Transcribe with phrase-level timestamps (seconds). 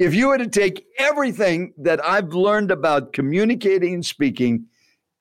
[0.00, 4.64] If you were to take everything that I've learned about communicating and speaking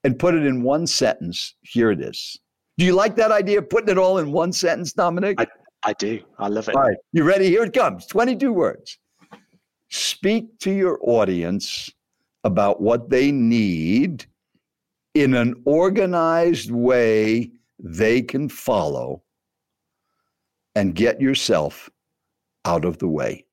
[0.05, 2.39] and put it in one sentence, here it is.
[2.77, 5.35] Do you like that idea of putting it all in one sentence, Dominic?
[5.37, 5.47] I,
[5.83, 6.21] I do.
[6.37, 6.75] I love it.
[6.75, 6.97] All right.
[7.11, 7.47] You ready?
[7.47, 8.97] Here it comes 22 words.
[9.89, 11.89] Speak to your audience
[12.45, 14.27] about what they need
[15.13, 19.23] in an organized way they can follow
[20.73, 21.89] and get yourself
[22.63, 23.45] out of the way.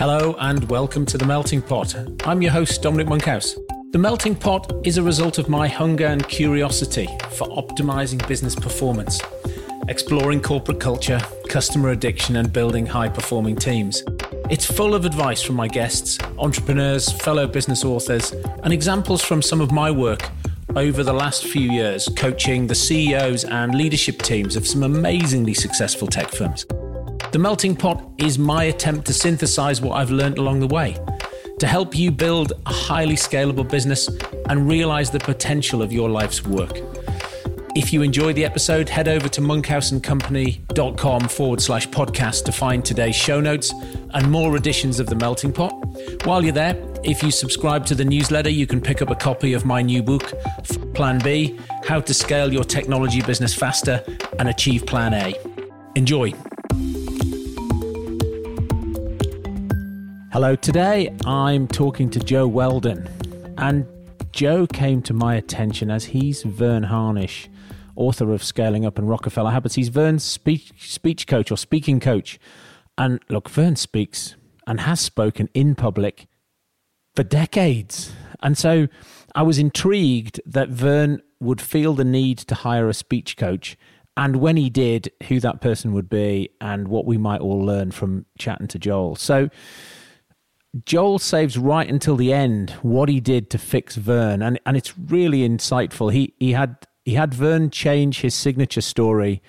[0.00, 1.94] Hello and welcome to The Melting Pot.
[2.24, 3.54] I'm your host, Dominic Monkhouse.
[3.90, 9.20] The Melting Pot is a result of my hunger and curiosity for optimizing business performance,
[9.88, 14.02] exploring corporate culture, customer addiction, and building high performing teams.
[14.48, 18.32] It's full of advice from my guests, entrepreneurs, fellow business authors,
[18.62, 20.30] and examples from some of my work
[20.76, 26.08] over the last few years coaching the CEOs and leadership teams of some amazingly successful
[26.08, 26.64] tech firms.
[27.32, 30.96] The Melting Pot is my attempt to synthesize what I've learned along the way
[31.60, 34.08] to help you build a highly scalable business
[34.48, 36.80] and realize the potential of your life's work.
[37.76, 43.14] If you enjoy the episode, head over to monkhouseandcompany.com forward slash podcast to find today's
[43.14, 43.72] show notes
[44.12, 45.72] and more editions of The Melting Pot.
[46.24, 49.52] While you're there, if you subscribe to the newsletter, you can pick up a copy
[49.52, 50.32] of my new book,
[50.94, 54.02] Plan B How to Scale Your Technology Business Faster
[54.40, 55.32] and Achieve Plan A.
[55.94, 56.34] Enjoy.
[60.32, 63.08] Hello, today I'm talking to Joel Weldon.
[63.58, 63.84] And
[64.30, 67.50] Joel came to my attention as he's Verne Harnish,
[67.96, 69.74] author of Scaling Up and Rockefeller Habits.
[69.74, 72.38] He's Verne's speech, speech coach or speaking coach.
[72.96, 74.36] And look, Verne speaks
[74.68, 76.28] and has spoken in public
[77.16, 78.12] for decades.
[78.40, 78.86] And so
[79.34, 83.76] I was intrigued that Verne would feel the need to hire a speech coach.
[84.16, 87.90] And when he did, who that person would be and what we might all learn
[87.90, 89.16] from chatting to Joel.
[89.16, 89.50] So,
[90.84, 94.96] Joel saves right until the end what he did to fix Verne, and and it's
[94.96, 96.12] really insightful.
[96.12, 99.42] He he had he had Verne change his signature story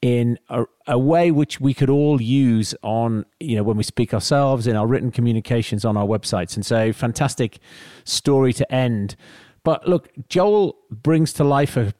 [0.00, 4.14] in a, a way which we could all use on you know when we speak
[4.14, 7.58] ourselves in our written communications on our websites, and so fantastic
[8.04, 9.16] story to end.
[9.64, 11.94] But look, Joel brings to life a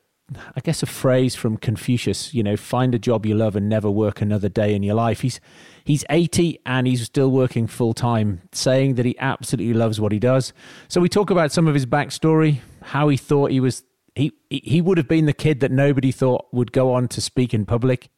[0.56, 3.90] I guess a phrase from Confucius, you know, find a job you love and never
[3.90, 5.20] work another day in your life.
[5.20, 5.40] He's
[5.84, 10.18] he's 80 and he's still working full time, saying that he absolutely loves what he
[10.18, 10.52] does.
[10.88, 13.84] So we talk about some of his backstory, how he thought he was
[14.14, 17.52] he he would have been the kid that nobody thought would go on to speak
[17.52, 18.08] in public.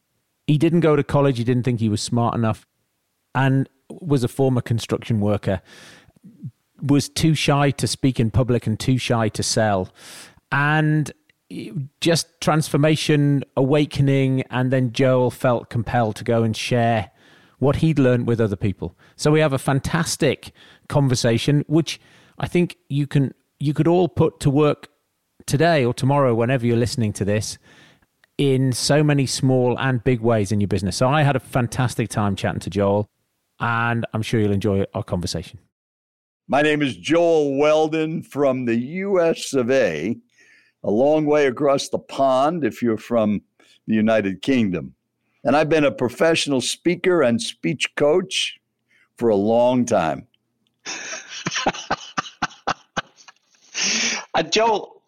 [0.45, 2.65] He didn't go to college, he didn't think he was smart enough
[3.35, 5.61] and was a former construction worker.
[6.81, 9.89] Was too shy to speak in public and too shy to sell.
[10.51, 11.11] And
[12.01, 17.11] just transformation, awakening, and then Joel felt compelled to go and share
[17.59, 18.95] what he'd learned with other people.
[19.15, 20.51] So we have a fantastic
[20.89, 21.99] conversation, which
[22.37, 24.89] I think you can you could all put to work
[25.45, 27.57] today or tomorrow, whenever you're listening to this,
[28.37, 30.95] in so many small and big ways in your business.
[30.95, 33.09] So I had a fantastic time chatting to Joel,
[33.59, 35.59] and I'm sure you'll enjoy our conversation.
[36.47, 40.17] My name is Joel Weldon from the US of A
[40.83, 43.41] a long way across the pond if you're from
[43.87, 44.93] the United Kingdom.
[45.47, 48.59] And I've been a professional speaker and speech coach
[49.17, 50.27] for a long time.
[54.35, 55.01] and Joel,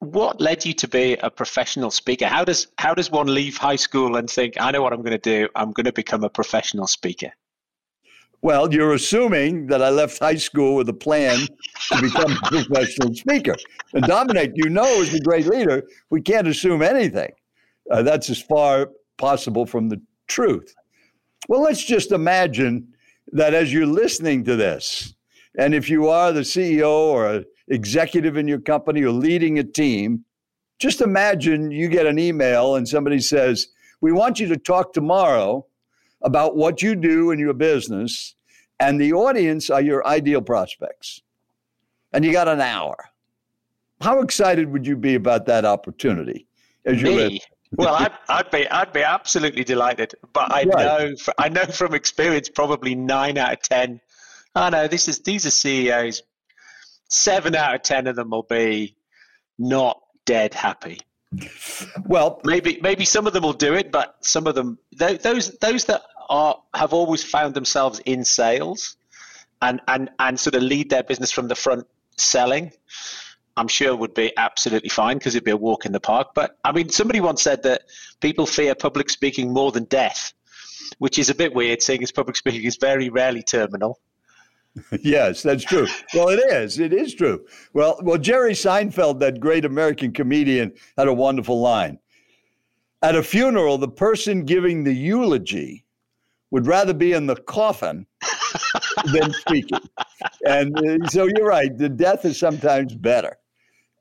[0.00, 2.26] what led you to be a professional speaker?
[2.26, 5.18] How does how does one leave high school and think, I know what I'm going
[5.18, 7.32] to do, I'm going to become a professional speaker?
[8.42, 11.38] Well, you're assuming that I left high school with a plan
[11.92, 13.56] to become a professional speaker.
[13.94, 17.32] And Dominic, you know, as a great leader, we can't assume anything.
[17.90, 20.74] Uh, that's as far possible from the truth.
[21.48, 22.88] Well, let's just imagine
[23.32, 25.14] that as you're listening to this,
[25.58, 29.64] and if you are the CEO or an executive in your company or leading a
[29.64, 30.24] team,
[30.78, 33.68] just imagine you get an email and somebody says,
[34.00, 35.66] We want you to talk tomorrow
[36.22, 38.34] about what you do in your business,
[38.80, 41.22] and the audience are your ideal prospects.
[42.12, 42.96] And you got an hour.
[44.00, 46.46] How excited would you be about that opportunity
[46.84, 47.32] as you live?
[47.72, 50.68] Well, I'd, I'd, be I'd be absolutely delighted, but I right.
[50.68, 54.00] know I know from experience probably nine out of ten.
[54.54, 56.22] I know this is these are CEOs.
[57.08, 58.96] Seven out of ten of them will be
[59.58, 61.00] not dead happy.
[62.06, 65.84] Well, maybe maybe some of them will do it, but some of them those those
[65.86, 68.96] that are have always found themselves in sales
[69.60, 71.86] and and and sort of lead their business from the front
[72.16, 72.72] selling.
[73.58, 76.28] I'm sure would be absolutely fine because it'd be a walk in the park.
[76.34, 77.82] But I mean, somebody once said that
[78.20, 80.32] people fear public speaking more than death.
[80.98, 84.00] which is a bit weird, seeing as public speaking is very rarely terminal.
[85.02, 85.86] yes, that's true.
[86.14, 86.78] Well, it is.
[86.78, 87.44] It is true.
[87.72, 91.98] Well, well, Jerry Seinfeld, that great American comedian, had a wonderful line.
[93.02, 95.84] At a funeral, the person giving the eulogy
[96.50, 98.06] would rather be in the coffin
[99.12, 99.80] than speaking.
[100.46, 101.76] And uh, so you're right.
[101.76, 103.36] The death is sometimes better.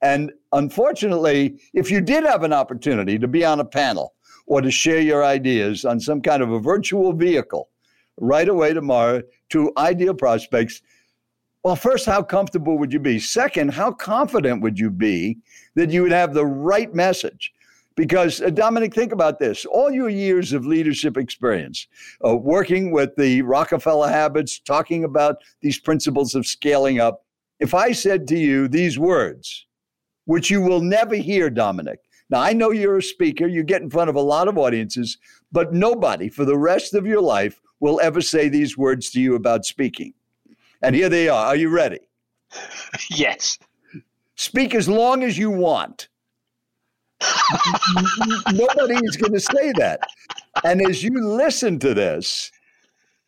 [0.02, 4.14] And unfortunately, if you did have an opportunity to be on a panel
[4.46, 7.70] or to share your ideas on some kind of a virtual vehicle
[8.20, 10.82] right away tomorrow to ideal prospects,
[11.64, 13.20] well, first, how comfortable would you be?
[13.20, 15.38] Second, how confident would you be
[15.76, 17.52] that you would have the right message?
[17.96, 21.88] Because, uh, Dominic, think about this all your years of leadership experience,
[22.24, 27.26] uh, working with the Rockefeller habits, talking about these principles of scaling up.
[27.60, 29.67] If I said to you these words,
[30.28, 32.00] which you will never hear, Dominic.
[32.30, 35.18] Now, I know you're a speaker, you get in front of a lot of audiences,
[35.52, 39.36] but nobody for the rest of your life will ever say these words to you
[39.36, 40.14] about speaking.
[40.82, 41.48] And here they are.
[41.48, 42.00] Are you ready?
[43.10, 43.58] Yes.
[44.36, 46.10] Speak as long as you want.
[48.54, 50.00] Nobody is going to say that.
[50.64, 52.52] And as you listen to this,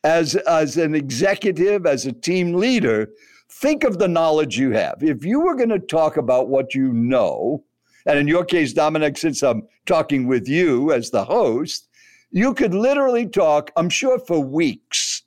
[0.03, 3.09] as, as an executive, as a team leader,
[3.51, 5.01] think of the knowledge you have.
[5.01, 7.63] If you were going to talk about what you know,
[8.05, 11.87] and in your case, Dominic, since I'm talking with you as the host,
[12.31, 15.23] you could literally talk, I'm sure, for weeks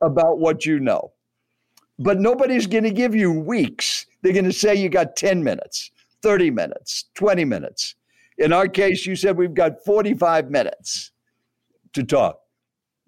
[0.00, 1.12] about what you know.
[1.98, 4.06] But nobody's going to give you weeks.
[4.22, 5.90] They're going to say you got 10 minutes,
[6.22, 7.94] 30 minutes, 20 minutes.
[8.38, 11.12] In our case, you said we've got 45 minutes
[11.94, 12.38] to talk.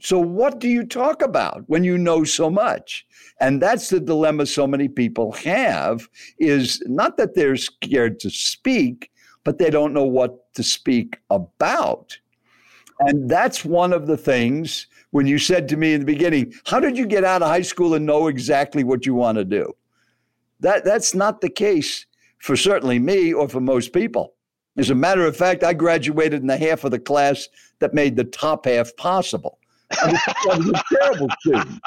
[0.01, 3.07] So, what do you talk about when you know so much?
[3.41, 6.09] And that's the dilemma so many people have
[6.39, 9.11] is not that they're scared to speak,
[9.45, 12.17] but they don't know what to speak about.
[13.01, 16.81] And that's one of the things when you said to me in the beginning, how
[16.81, 19.73] did you get out of high school and know exactly what you want to do?
[20.61, 22.07] That that's not the case
[22.39, 24.35] for certainly me or for most people.
[24.77, 27.49] As a matter of fact, I graduated in the half of the class
[27.81, 29.59] that made the top half possible.
[29.91, 30.21] I was,
[30.51, 31.81] I was a terrible student.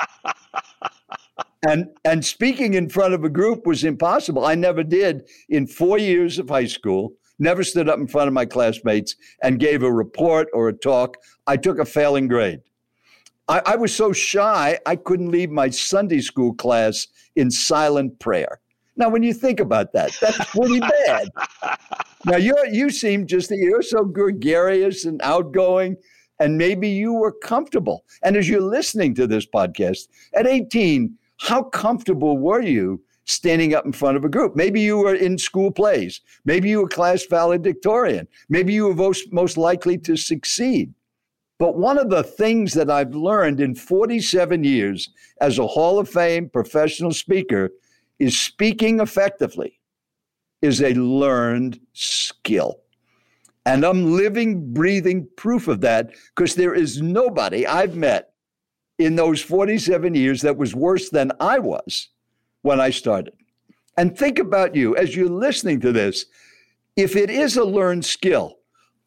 [1.68, 4.46] And and speaking in front of a group was impossible.
[4.46, 8.34] I never did in four years of high school never stood up in front of
[8.34, 11.18] my classmates and gave a report or a talk.
[11.48, 12.62] I took a failing grade.
[13.48, 18.62] I, I was so shy, I couldn't leave my Sunday school class in silent prayer.
[18.96, 21.30] Now, when you think about that, that's pretty bad.
[22.26, 25.98] now, you you seem just that you're so gregarious and outgoing,
[26.42, 28.04] and maybe you were comfortable.
[28.24, 33.86] And as you're listening to this podcast at 18, how comfortable were you standing up
[33.86, 34.56] in front of a group.
[34.56, 36.20] Maybe you were in school plays.
[36.44, 38.28] Maybe you were class valedictorian.
[38.50, 40.94] Maybe you were most, most likely to succeed.
[41.60, 45.10] But one of the things that I've learned in 47 years
[45.40, 47.70] as a Hall of Fame professional speaker
[48.18, 49.80] is speaking effectively
[50.64, 52.82] is a learned skill.
[53.66, 58.34] And I'm living, breathing proof of that because there is nobody I've met
[58.98, 62.10] in those 47 years that was worse than I was
[62.64, 63.34] when I started.
[63.98, 66.26] And think about you as you're listening to this.
[66.96, 68.58] If it is a learned skill,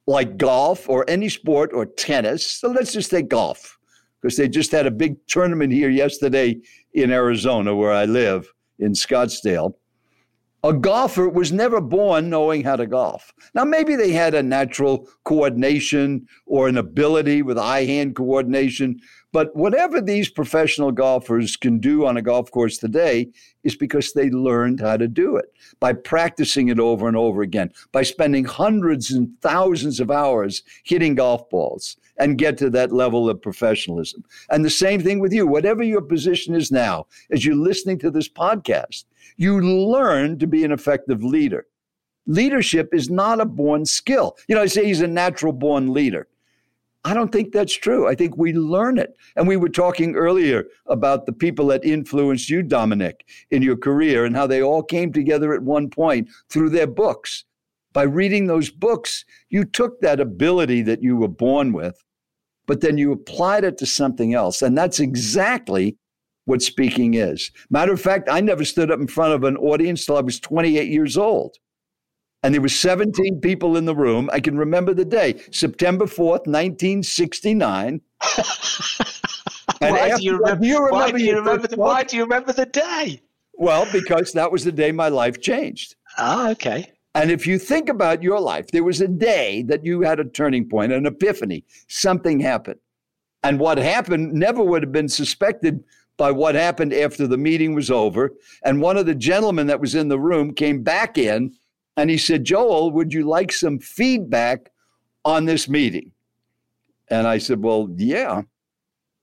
[0.06, 3.78] like golf or any sport or tennis, so let's just take golf,
[4.20, 6.60] because they just had a big tournament here yesterday
[6.92, 9.74] in Arizona, where I live in Scottsdale.
[10.64, 13.34] A golfer was never born knowing how to golf.
[13.54, 18.98] Now, maybe they had a natural coordination or an ability with eye hand coordination,
[19.30, 23.30] but whatever these professional golfers can do on a golf course today
[23.62, 27.70] is because they learned how to do it by practicing it over and over again,
[27.92, 33.28] by spending hundreds and thousands of hours hitting golf balls and get to that level
[33.28, 34.24] of professionalism.
[34.50, 38.10] And the same thing with you, whatever your position is now, as you're listening to
[38.10, 39.04] this podcast,
[39.36, 41.66] you learn to be an effective leader.
[42.26, 44.36] Leadership is not a born skill.
[44.48, 46.28] You know, I say he's a natural born leader.
[47.06, 48.08] I don't think that's true.
[48.08, 49.14] I think we learn it.
[49.36, 54.24] And we were talking earlier about the people that influenced you, Dominic, in your career
[54.24, 57.44] and how they all came together at one point through their books.
[57.94, 61.96] By reading those books, you took that ability that you were born with,
[62.66, 64.60] but then you applied it to something else.
[64.60, 65.96] And that's exactly
[66.44, 67.50] what speaking is.
[67.70, 70.38] Matter of fact, I never stood up in front of an audience till I was
[70.38, 71.56] 28 years old
[72.44, 74.28] and there were 17 people in the room.
[74.30, 78.02] I can remember the day, September 4th, 1969.
[79.78, 82.66] why, do you remember, you why, do you remember the, why do you remember the
[82.66, 83.22] day?
[83.54, 85.96] Well, because that was the day my life changed.
[86.18, 86.92] Ah, okay.
[87.14, 90.24] And if you think about your life, there was a day that you had a
[90.24, 92.80] turning point, an epiphany, something happened.
[93.44, 95.84] And what happened never would have been suspected
[96.16, 98.32] by what happened after the meeting was over.
[98.64, 101.52] And one of the gentlemen that was in the room came back in
[101.96, 104.70] and he said, Joel, would you like some feedback
[105.24, 106.10] on this meeting?
[107.08, 108.42] And I said, Well, yeah.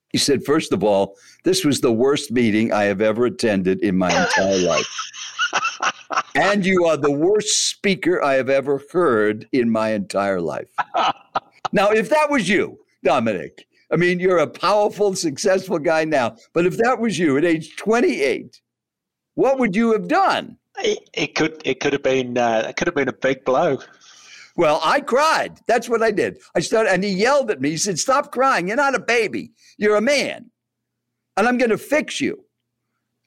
[0.10, 3.98] He said, First of all, this was the worst meeting I have ever attended in
[3.98, 4.88] my entire life.
[6.36, 10.70] and you are the worst speaker I have ever heard in my entire life.
[11.72, 16.66] now, if that was you, Dominic, I mean, you're a powerful, successful guy now, but
[16.66, 18.62] if that was you at age 28,
[19.36, 20.58] what would you have done?
[20.80, 23.80] It, it could it could have been uh, it could have been a big blow.
[24.56, 25.60] Well, I cried.
[25.68, 26.38] That's what I did.
[26.56, 27.72] I started, and he yelled at me.
[27.72, 28.68] He said, "Stop crying.
[28.68, 29.52] You're not a baby.
[29.78, 30.50] You're a man,
[31.36, 32.46] and I'm going to fix you."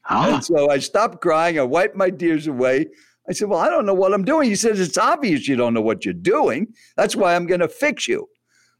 [0.08, 1.58] And so I stopped crying.
[1.58, 2.86] I wiped my tears away.
[3.28, 4.48] I said, Well, I don't know what I'm doing.
[4.48, 6.74] He says, It's obvious you don't know what you're doing.
[6.96, 8.28] That's why I'm going to fix you.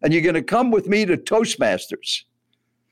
[0.03, 2.25] And you're going to come with me to Toastmasters.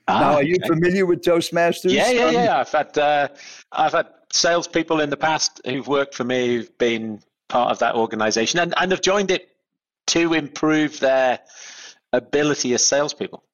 [0.09, 0.69] Ah, now, are you okay.
[0.69, 1.93] familiar with Toastmasters?
[1.93, 2.61] Yeah, yeah, yeah.
[2.61, 3.29] I've had, uh,
[3.71, 7.95] I've had salespeople in the past who've worked for me who've been part of that
[7.95, 9.49] organization and, and have joined it
[10.09, 11.41] to improve their
[12.12, 13.45] ability as salespeople.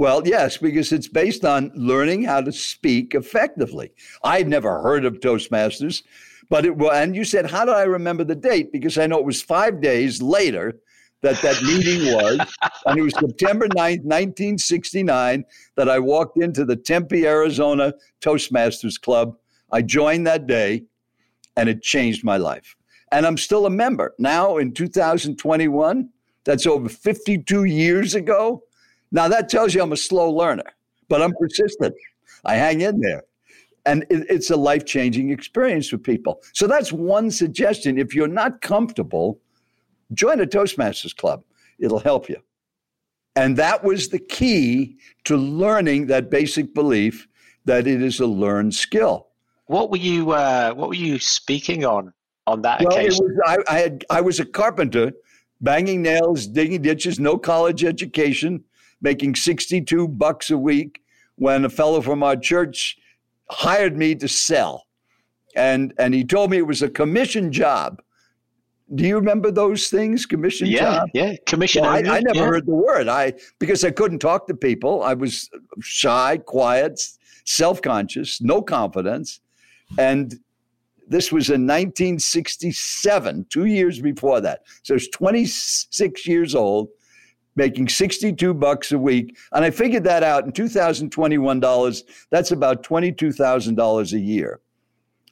[0.00, 3.92] Well, yes, because it's based on learning how to speak effectively.
[4.24, 6.02] I'd never heard of Toastmasters,
[6.48, 8.72] but it was, and you said, how do I remember the date?
[8.72, 10.80] Because I know it was five days later
[11.20, 12.40] that that meeting was,
[12.86, 15.44] and it was September 9th, 1969,
[15.76, 17.92] that I walked into the Tempe, Arizona
[18.22, 19.36] Toastmasters Club.
[19.70, 20.84] I joined that day,
[21.58, 22.74] and it changed my life.
[23.12, 24.14] And I'm still a member.
[24.18, 26.08] Now in 2021,
[26.44, 28.62] that's over 52 years ago.
[29.12, 30.72] Now, that tells you I'm a slow learner,
[31.08, 31.94] but I'm persistent.
[32.44, 33.24] I hang in there.
[33.86, 36.42] And it, it's a life changing experience for people.
[36.52, 37.98] So that's one suggestion.
[37.98, 39.40] If you're not comfortable,
[40.12, 41.42] join a Toastmasters club,
[41.78, 42.36] it'll help you.
[43.36, 47.28] And that was the key to learning that basic belief
[47.64, 49.28] that it is a learned skill.
[49.66, 52.12] What were you uh, What were you speaking on
[52.46, 53.24] on that well, occasion?
[53.24, 55.12] Was, I, I, had I was a carpenter,
[55.60, 58.64] banging nails, digging ditches, no college education,
[59.00, 61.00] making 62 bucks a week
[61.36, 62.98] when a fellow from our church
[63.50, 64.86] hired me to sell.
[65.56, 68.00] And, and he told me it was a commission job.
[68.94, 70.26] Do you remember those things?
[70.26, 71.08] Commission yeah, job?
[71.14, 71.82] Yeah, commission.
[71.82, 72.46] Well, I, I, never yeah.
[72.46, 73.08] heard the word.
[73.08, 75.02] I because I couldn't talk to people.
[75.04, 75.48] I was
[75.80, 77.00] shy, quiet,
[77.44, 79.40] self-conscious, no confidence.
[79.96, 80.40] And
[81.06, 84.62] this was in 1967, two years before that.
[84.82, 86.88] So I was 26 years old
[87.60, 89.36] making 62 bucks a week.
[89.52, 94.60] And I figured that out in 2021 dollars, that's about $22,000 a year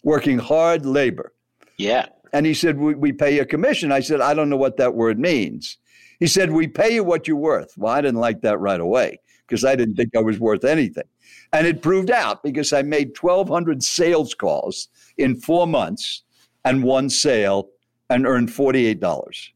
[0.03, 1.33] working hard labor.
[1.79, 2.07] Yeah.
[2.35, 3.91] And he said, we, we pay a commission.
[3.93, 5.79] I said, I don't know what that word means.
[6.21, 7.73] He said, We pay you what you're worth.
[7.77, 11.09] Well, I didn't like that right away because I didn't think I was worth anything.
[11.53, 16.25] And it proved out because I made 1,200 sales calls in four months
[16.65, 17.69] and one sale
[18.11, 19.51] and earned $48.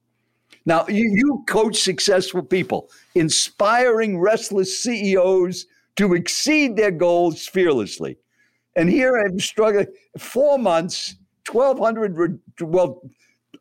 [0.64, 5.66] Now, you, you coach successful people, inspiring restless CEOs
[5.96, 8.16] to exceed their goals fearlessly.
[8.76, 9.88] And here I'm struggling
[10.18, 11.16] four months,
[11.50, 13.02] 1,200, well,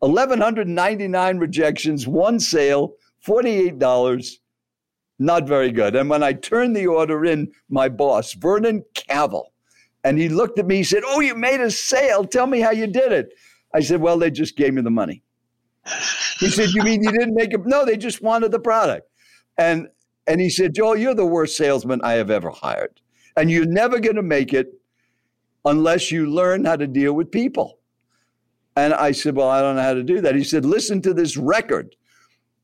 [0.00, 2.94] 1,199 rejections, one sale,
[3.26, 4.38] $48.
[5.18, 5.94] Not very good.
[5.94, 9.52] And when I turned the order in, my boss, Vernon Cavell,
[10.04, 12.24] and he looked at me, he said, Oh, you made a sale.
[12.24, 13.32] Tell me how you did it.
[13.72, 15.22] I said, Well, they just gave me the money.
[16.38, 19.08] He said, "You mean you didn't make it?" No, they just wanted the product.
[19.58, 19.88] And
[20.26, 23.00] and he said, "Joel, you're the worst salesman I have ever hired,
[23.36, 24.68] and you're never going to make it
[25.64, 27.78] unless you learn how to deal with people."
[28.76, 31.14] And I said, "Well, I don't know how to do that." He said, "Listen to
[31.14, 31.96] this record."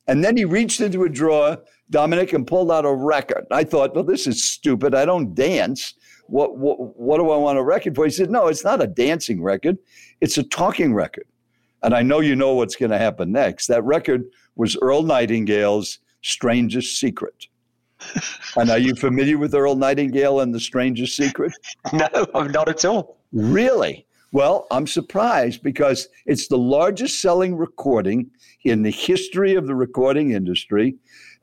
[0.07, 1.59] And then he reached into a drawer,
[1.91, 3.47] Dominic, and pulled out a record.
[3.51, 4.95] I thought, "Well, this is stupid.
[4.95, 5.95] I don't dance."
[6.29, 8.05] What, what, what do I want a record for?
[8.05, 9.79] He said, No, it's not a dancing record.
[10.21, 11.27] It's a talking record.
[11.82, 13.66] And I know you know what's going to happen next.
[13.68, 14.25] That record
[14.56, 17.47] was Earl Nightingale's Strangest Secret.
[18.56, 21.52] and are you familiar with Earl Nightingale and the Strangest Secret?
[21.92, 23.18] No, I'm not at all.
[23.32, 24.06] Really?
[24.30, 28.30] Well, I'm surprised because it's the largest selling recording
[28.64, 30.97] in the history of the recording industry.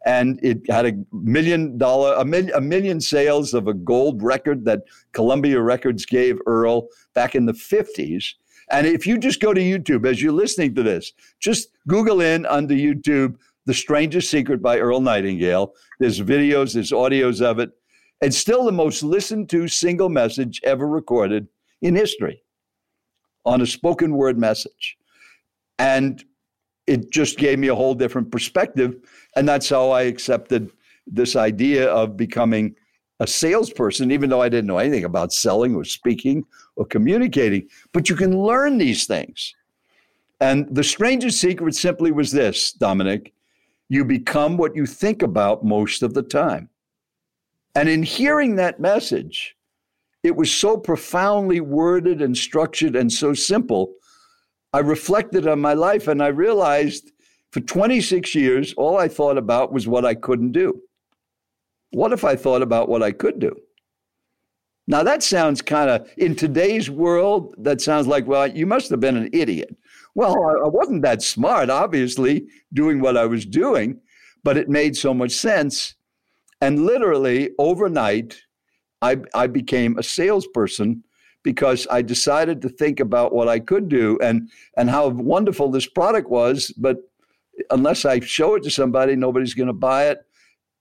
[0.05, 4.65] And it had a million dollar, a million, a million sales of a gold record
[4.65, 8.33] that Columbia Records gave Earl back in the 50s.
[8.71, 12.45] And if you just go to YouTube as you're listening to this, just Google in
[12.45, 15.73] under YouTube, The Strangest Secret by Earl Nightingale.
[15.99, 17.71] There's videos, there's audios of it.
[18.21, 21.47] It's still the most listened to single message ever recorded
[21.81, 22.41] in history
[23.45, 24.97] on a spoken word message.
[25.77, 26.23] And
[26.87, 28.95] it just gave me a whole different perspective.
[29.35, 30.71] And that's how I accepted
[31.05, 32.75] this idea of becoming
[33.19, 36.45] a salesperson, even though I didn't know anything about selling or speaking
[36.75, 37.67] or communicating.
[37.91, 39.55] But you can learn these things.
[40.41, 43.33] And the strangest secret simply was this, Dominic
[43.89, 46.69] you become what you think about most of the time.
[47.75, 49.55] And in hearing that message,
[50.23, 53.93] it was so profoundly worded and structured and so simple.
[54.73, 57.11] I reflected on my life and I realized
[57.51, 60.81] for 26 years, all I thought about was what I couldn't do.
[61.91, 63.55] What if I thought about what I could do?
[64.87, 68.99] Now, that sounds kind of, in today's world, that sounds like, well, you must have
[68.99, 69.75] been an idiot.
[70.13, 73.99] Well, I wasn't that smart, obviously, doing what I was doing,
[74.43, 75.95] but it made so much sense.
[76.61, 78.41] And literally overnight,
[79.01, 81.03] I, I became a salesperson
[81.43, 85.87] because I decided to think about what I could do and, and how wonderful this
[85.87, 86.73] product was.
[86.77, 86.97] But
[87.69, 90.25] unless I show it to somebody, nobody's going to buy it.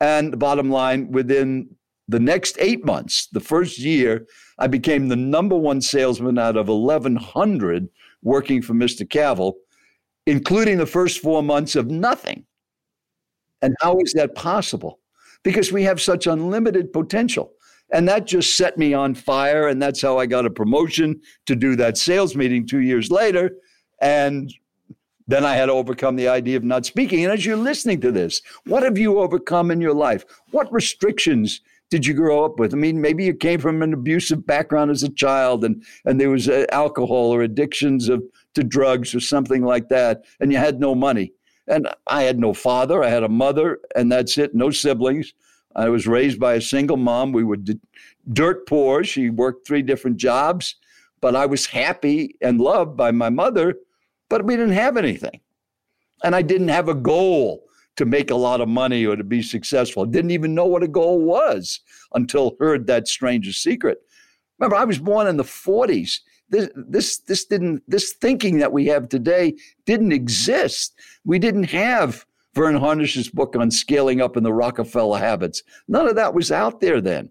[0.00, 1.68] And the bottom line, within
[2.08, 4.26] the next eight months, the first year,
[4.58, 7.88] I became the number one salesman out of 1,100
[8.22, 9.06] working for Mr.
[9.06, 9.54] Cavill,
[10.26, 12.44] including the first four months of nothing.
[13.62, 15.00] And how is that possible?
[15.42, 17.52] Because we have such unlimited potential.
[17.92, 19.68] And that just set me on fire.
[19.68, 23.52] And that's how I got a promotion to do that sales meeting two years later.
[24.00, 24.52] And
[25.26, 27.24] then I had to overcome the idea of not speaking.
[27.24, 30.24] And as you're listening to this, what have you overcome in your life?
[30.50, 31.60] What restrictions
[31.94, 32.74] did you grow up with?
[32.74, 36.28] I mean, maybe you came from an abusive background as a child and, and there
[36.28, 38.20] was uh, alcohol or addictions of,
[38.54, 41.32] to drugs or something like that, and you had no money.
[41.68, 45.34] And I had no father, I had a mother, and that's it, no siblings.
[45.76, 47.30] I was raised by a single mom.
[47.30, 47.78] We were d-
[48.32, 49.04] dirt poor.
[49.04, 50.74] She worked three different jobs,
[51.20, 53.76] but I was happy and loved by my mother,
[54.28, 55.38] but we didn't have anything.
[56.24, 57.62] And I didn't have a goal
[57.96, 60.04] to make a lot of money or to be successful.
[60.04, 61.80] Didn't even know what a goal was
[62.12, 63.98] until heard that strangest secret.
[64.58, 66.20] Remember, I was born in the 40s.
[66.48, 69.54] This, this, this didn't, this thinking that we have today
[69.86, 70.94] didn't exist.
[71.24, 75.62] We didn't have Verne Harnish's book on scaling up in the Rockefeller habits.
[75.88, 77.30] None of that was out there then.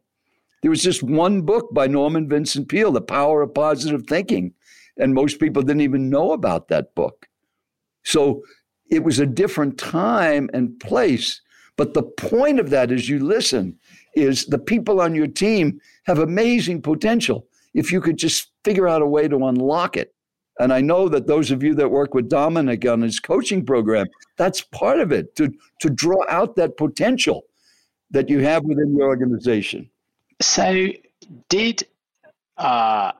[0.62, 4.54] There was just one book by Norman Vincent Peale, The Power of Positive Thinking.
[4.98, 7.28] And most people didn't even know about that book.
[8.04, 8.44] So
[8.90, 11.42] it was a different time and place.
[11.76, 13.78] But the point of that, as you listen,
[14.16, 19.02] is the people on your team have amazing potential if you could just figure out
[19.02, 20.14] a way to unlock it.
[20.60, 24.06] And I know that those of you that work with Dominic on his coaching program,
[24.38, 27.44] that's part of it to, to draw out that potential
[28.12, 29.90] that you have within your organization.
[30.42, 30.90] So,
[31.50, 31.88] did
[32.58, 33.14] uh,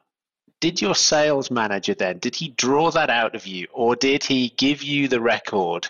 [0.64, 4.48] did your sales manager then did he draw that out of you or did he
[4.56, 5.90] give you the record?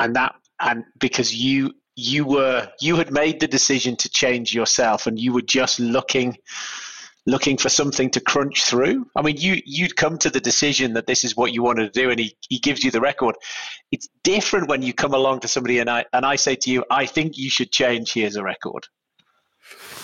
[0.00, 5.06] And that and because you you were you had made the decision to change yourself
[5.06, 6.36] and you were just looking
[7.24, 9.06] looking for something to crunch through?
[9.14, 12.00] I mean you you'd come to the decision that this is what you wanted to
[12.00, 13.36] do and he, he gives you the record.
[13.92, 16.84] It's different when you come along to somebody and i and i say to you
[16.90, 18.12] i think you should change.
[18.12, 18.88] Here's a record.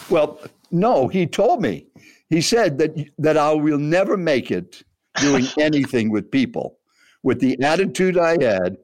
[0.09, 0.39] Well
[0.71, 1.87] no he told me
[2.31, 4.83] he said that that I will never make it
[5.17, 6.79] doing anything with people.
[7.23, 8.79] With the attitude I had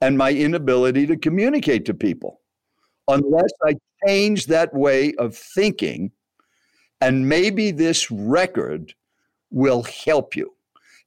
[0.00, 2.40] and my inability to communicate to people.
[3.08, 3.74] Unless I
[4.06, 6.12] change that way of thinking
[7.00, 8.94] and maybe this record
[9.50, 10.54] will help you.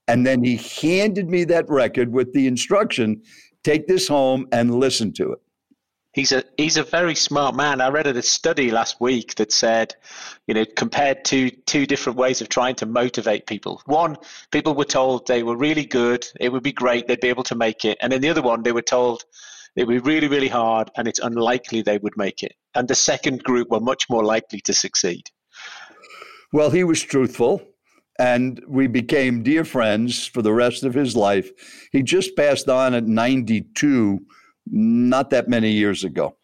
[0.06, 3.22] And then he handed me that record with the instruction
[3.62, 5.40] take this home and listen to it
[6.14, 7.80] he's a he's a very smart man.
[7.80, 9.94] I read a study last week that said,
[10.46, 13.82] you know, compared to two different ways of trying to motivate people.
[13.84, 14.16] One,
[14.50, 17.54] people were told they were really good, it would be great, they'd be able to
[17.54, 19.24] make it, and in the other one, they were told
[19.76, 22.54] it would be really really hard and it's unlikely they would make it.
[22.74, 25.30] And the second group were much more likely to succeed.
[26.52, 27.62] Well, he was truthful.
[28.16, 31.50] And we became dear friends for the rest of his life.
[31.90, 34.20] He just passed on at 92
[34.66, 36.36] not that many years ago.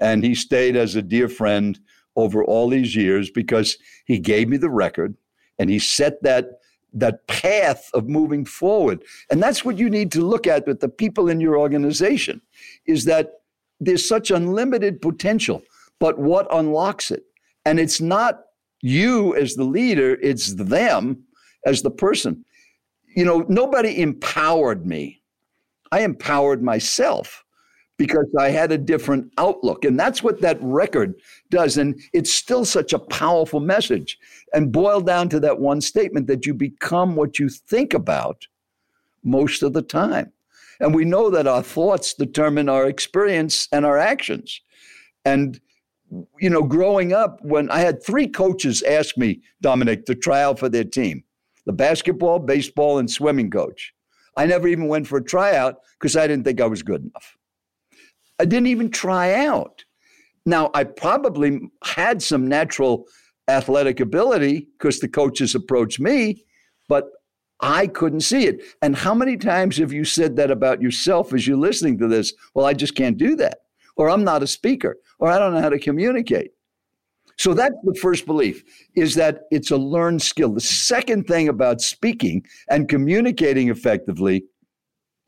[0.00, 1.78] And he stayed as a dear friend
[2.16, 5.14] over all these years because he gave me the record
[5.58, 6.60] and he set that
[6.94, 9.04] that path of moving forward.
[9.30, 12.40] And that's what you need to look at with the people in your organization
[12.86, 13.42] is that
[13.78, 15.62] there's such unlimited potential,
[15.98, 17.24] but what unlocks it?
[17.66, 18.40] And it's not
[18.80, 21.24] you as the leader, it's them
[21.66, 22.44] as the person.
[23.14, 25.22] You know, nobody empowered me.
[25.92, 27.44] I empowered myself
[27.98, 29.84] because I had a different outlook.
[29.84, 31.14] And that's what that record
[31.50, 31.76] does.
[31.76, 34.16] And it's still such a powerful message.
[34.54, 38.46] And boiled down to that one statement that you become what you think about
[39.24, 40.32] most of the time.
[40.80, 44.60] And we know that our thoughts determine our experience and our actions.
[45.24, 45.60] And
[46.40, 50.58] you know, growing up, when I had three coaches ask me, Dominic, to try out
[50.58, 51.24] for their team
[51.66, 53.92] the basketball, baseball, and swimming coach.
[54.38, 57.37] I never even went for a tryout because I didn't think I was good enough.
[58.38, 59.84] I didn't even try out.
[60.46, 63.04] Now, I probably had some natural
[63.48, 66.44] athletic ability because the coaches approached me,
[66.88, 67.04] but
[67.60, 68.62] I couldn't see it.
[68.82, 72.32] And how many times have you said that about yourself as you're listening to this?
[72.54, 73.58] Well, I just can't do that.
[73.96, 76.52] Or I'm not a speaker, or I don't know how to communicate.
[77.36, 78.64] So that's the first belief
[78.96, 80.52] is that it's a learned skill.
[80.52, 84.44] The second thing about speaking and communicating effectively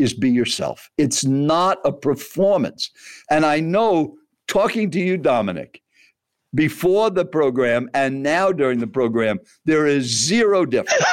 [0.00, 0.90] is be yourself.
[0.96, 2.90] It's not a performance.
[3.30, 4.16] And I know
[4.48, 5.82] talking to you, Dominic,
[6.54, 11.04] before the program and now during the program, there is zero difference.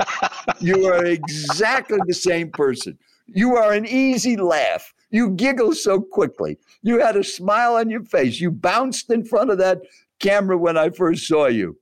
[0.60, 2.98] you are exactly the same person.
[3.26, 4.94] You are an easy laugh.
[5.10, 6.58] You giggle so quickly.
[6.82, 8.40] You had a smile on your face.
[8.40, 9.80] You bounced in front of that
[10.20, 11.78] camera when I first saw you.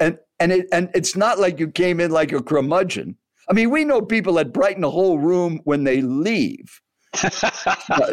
[0.00, 3.16] And and it and it's not like you came in like a curmudgeon.
[3.48, 6.80] I mean, we know people that brighten the whole room when they leave.
[7.90, 8.12] Uh,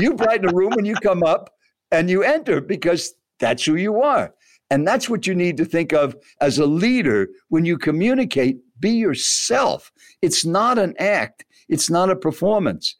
[0.00, 1.50] you brighten a room when you come up
[1.92, 4.34] and you enter because that's who you are.
[4.70, 8.56] And that's what you need to think of as a leader when you communicate.
[8.80, 9.92] Be yourself.
[10.22, 12.96] It's not an act, it's not a performance.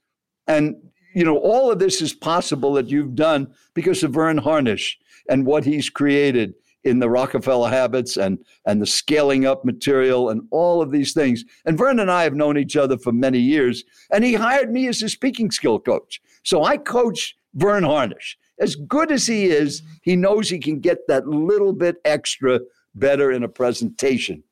[0.47, 0.77] And,
[1.15, 5.47] you know, all of this is possible that you've done because of Verne Harnish and
[5.47, 10.83] what he's created in the Rockefeller habits and and the scaling up material and all
[10.83, 11.45] of these things.
[11.65, 14.89] And Verne and I have known each other for many years, and he hired me
[14.89, 16.21] as his speaking skill coach.
[16.45, 18.39] So I coach Verne Harnish.
[18.59, 22.61] As good as he is, he knows he can get that little bit extra
[22.95, 24.43] better in a presentation,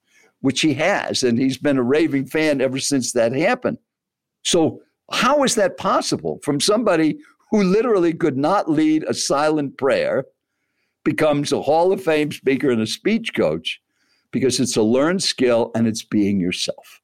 [0.41, 3.79] which he has, and he's been a raving fan ever since that happened.
[4.43, 7.19] So how is that possible from somebody
[7.51, 10.25] who literally could not lead a silent prayer?
[11.05, 13.81] Becomes a Hall of Fame speaker and a speech coach
[14.31, 17.01] because it's a learned skill and it's being yourself.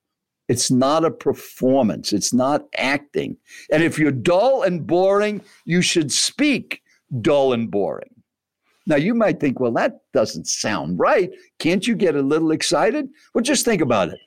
[0.48, 3.36] It's not a performance, it's not acting.
[3.72, 6.82] And if you're dull and boring, you should speak
[7.20, 8.10] dull and boring.
[8.86, 11.32] Now, you might think, well, that doesn't sound right.
[11.58, 13.08] Can't you get a little excited?
[13.34, 14.20] Well, just think about it.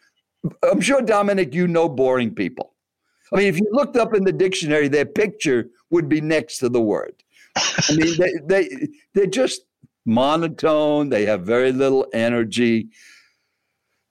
[0.70, 2.74] I'm sure, Dominic, you know boring people.
[3.32, 6.70] I mean, if you looked up in the dictionary, their picture would be next to
[6.70, 7.14] the word.
[7.56, 9.62] I mean, they, they, they're just
[10.06, 12.90] monotone, they have very little energy.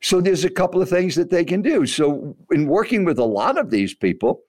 [0.01, 1.87] So there's a couple of things that they can do.
[1.87, 4.43] So in working with a lot of these people,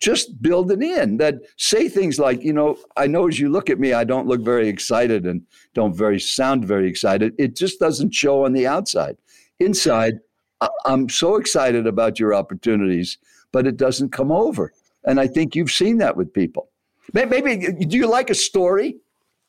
[0.00, 3.70] just build it in that say things like, you know, I know as you look
[3.70, 5.42] at me, I don't look very excited and
[5.74, 7.34] don't very sound very excited.
[7.38, 9.16] It just doesn't show on the outside.
[9.60, 10.18] Inside,
[10.84, 13.18] I'm so excited about your opportunities,
[13.52, 14.72] but it doesn't come over.
[15.04, 16.70] And I think you've seen that with people.
[17.12, 18.96] Maybe, do you like a story?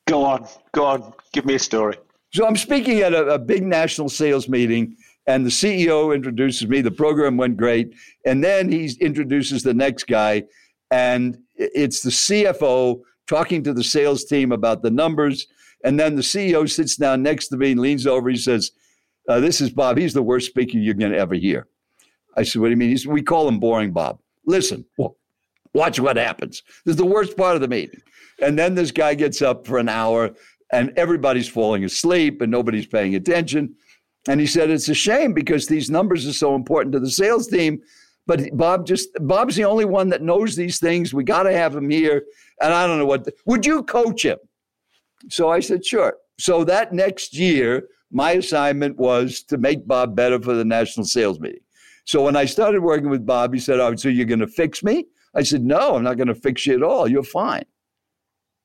[0.06, 1.96] Go on, go on, give me a story.
[2.32, 6.80] So I'm speaking at a, a big national sales meeting, and the CEO introduces me.
[6.80, 10.44] The program went great, and then he introduces the next guy,
[10.90, 15.46] and it's the CFO talking to the sales team about the numbers.
[15.84, 18.28] And then the CEO sits down next to me and leans over.
[18.30, 18.72] He says,
[19.28, 19.98] uh, "This is Bob.
[19.98, 21.66] He's the worst speaker you're going to ever hear."
[22.36, 24.20] I said, "What do you mean?" He said, "We call him boring Bob.
[24.46, 25.16] Listen, well,
[25.76, 26.62] watch what happens.
[26.84, 28.00] This is the worst part of the meeting."
[28.40, 30.34] And then this guy gets up for an hour
[30.72, 33.74] and everybody's falling asleep and nobody's paying attention.
[34.28, 37.46] And he said, It's a shame because these numbers are so important to the sales
[37.48, 37.80] team.
[38.26, 41.14] But Bob just, Bob's the only one that knows these things.
[41.14, 42.24] We got to have him here.
[42.60, 44.38] And I don't know what, the, would you coach him?
[45.28, 46.16] So I said, Sure.
[46.38, 51.40] So that next year, my assignment was to make Bob better for the national sales
[51.40, 51.60] meeting.
[52.04, 54.82] So when I started working with Bob, he said, Oh, so you're going to fix
[54.82, 55.06] me?
[55.36, 57.06] I said, No, I'm not going to fix you at all.
[57.06, 57.64] You're fine.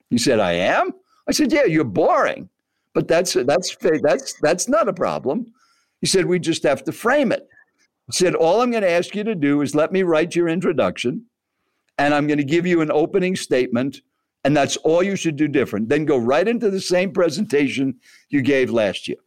[0.10, 0.92] He said, I am?
[1.28, 2.50] I said, Yeah, you're boring.
[2.94, 5.46] But that's that's that's that's not a problem.
[6.00, 7.48] He said, We just have to frame it.
[8.08, 10.48] He said, All I'm going to ask you to do is let me write your
[10.48, 11.26] introduction,
[11.98, 14.02] and I'm going to give you an opening statement,
[14.44, 15.90] and that's all you should do different.
[15.90, 19.20] Then go right into the same presentation you gave last year.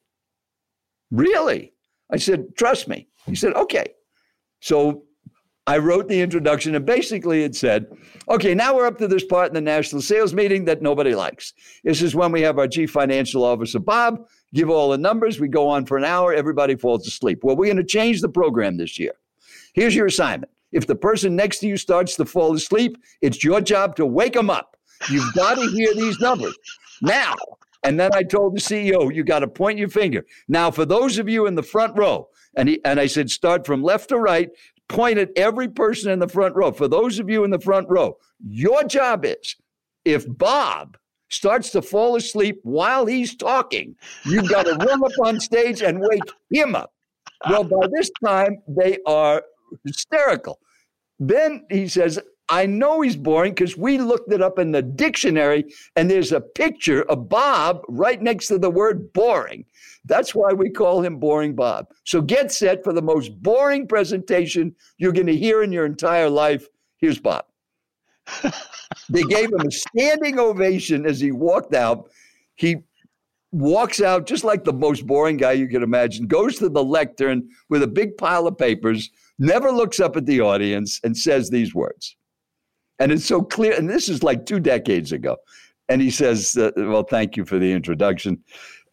[1.10, 1.72] Really?
[2.10, 3.08] I said, Trust me.
[3.26, 3.94] He said, Okay.
[4.60, 5.04] So
[5.66, 7.86] I wrote the introduction, and basically it said,
[8.28, 11.54] okay, now we're up to this part in the national sales meeting that nobody likes.
[11.82, 15.40] This is when we have our chief financial officer, Bob, give all the numbers.
[15.40, 17.40] We go on for an hour, everybody falls asleep.
[17.42, 19.12] Well, we're going to change the program this year.
[19.72, 20.52] Here's your assignment.
[20.72, 24.34] If the person next to you starts to fall asleep, it's your job to wake
[24.34, 24.76] them up.
[25.08, 26.56] You've got to hear these numbers
[27.00, 27.34] now.
[27.84, 30.24] And then I told the CEO, you got to point your finger.
[30.48, 33.66] Now, for those of you in the front row, and, he, and I said, start
[33.66, 34.50] from left to right
[34.88, 36.72] point at every person in the front row.
[36.72, 38.16] For those of you in the front row,
[38.46, 39.56] your job is
[40.04, 40.96] if Bob
[41.30, 43.96] starts to fall asleep while he's talking.
[44.24, 46.92] You've got to run up on stage and wake him up.
[47.48, 49.42] Well, by this time, they are
[49.84, 50.60] hysterical.
[51.18, 52.18] Then he says,
[52.48, 55.64] I know he's boring because we looked it up in the dictionary
[55.96, 59.64] and there's a picture of Bob right next to the word boring.
[60.04, 61.86] That's why we call him Boring Bob.
[62.04, 66.28] So get set for the most boring presentation you're going to hear in your entire
[66.28, 66.66] life.
[66.98, 67.46] Here's Bob.
[69.08, 72.10] they gave him a standing ovation as he walked out.
[72.56, 72.76] He
[73.52, 77.48] walks out just like the most boring guy you can imagine, goes to the lectern
[77.68, 81.74] with a big pile of papers, never looks up at the audience, and says these
[81.74, 82.16] words.
[82.98, 83.74] And it's so clear.
[83.76, 85.36] And this is like two decades ago.
[85.88, 88.42] And he says, uh, Well, thank you for the introduction.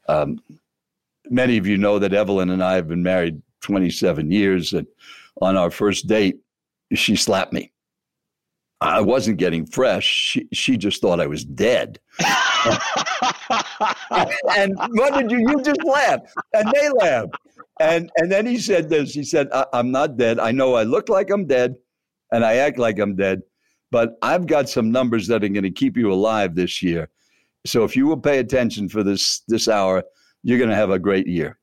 [0.08, 0.40] Um,
[1.32, 4.74] many of you know that Evelyn and I have been married 27 years.
[4.74, 4.86] And
[5.42, 6.40] on our first date,
[6.94, 7.72] she slapped me.
[8.82, 10.06] I wasn't getting fresh.
[10.06, 12.00] She, she just thought I was dead.
[14.58, 15.38] and what did you?
[15.40, 17.36] You just laughed, and they laughed.
[17.80, 19.14] And and then he said this.
[19.14, 20.40] He said, "I'm not dead.
[20.40, 21.76] I know I look like I'm dead,
[22.32, 23.44] and I act like I'm dead,
[23.92, 27.10] but I've got some numbers that are going to keep you alive this year.
[27.68, 30.04] So if you will pay attention for this this hour,
[30.44, 31.58] you're going to have a great year."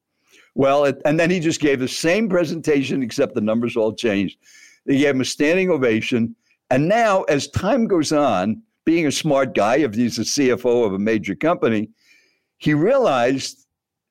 [0.55, 4.39] Well, it, and then he just gave the same presentation, except the numbers all changed.
[4.87, 6.35] They gave him a standing ovation
[6.71, 10.93] and now, as time goes on, being a smart guy, if he's a CFO of
[10.93, 11.91] a major company,
[12.59, 13.67] he realized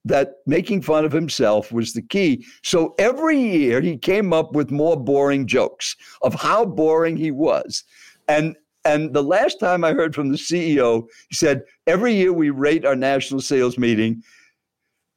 [0.06, 2.46] that making fun of himself was the key.
[2.64, 7.84] So every year he came up with more boring jokes of how boring he was.
[8.28, 12.52] And and the last time I heard from the CEO, he said, every year we
[12.52, 14.24] rate our national sales meeting.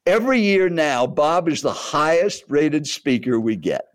[0.05, 3.85] Every year now, Bob is the highest rated speaker we get.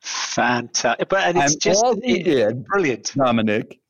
[0.00, 1.08] Fantastic.
[1.08, 3.12] But and it's and just all he did, brilliant.
[3.14, 3.80] Dominic,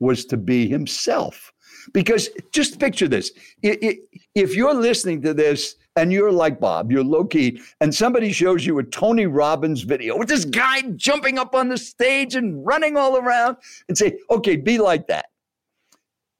[0.00, 1.52] was to be himself.
[1.92, 3.30] Because just picture this:
[3.62, 8.66] if you're listening to this and you're like Bob, you're low key, and somebody shows
[8.66, 12.96] you a Tony Robbins video with this guy jumping up on the stage and running
[12.96, 13.56] all around,
[13.88, 15.26] and say, "Okay, be like that."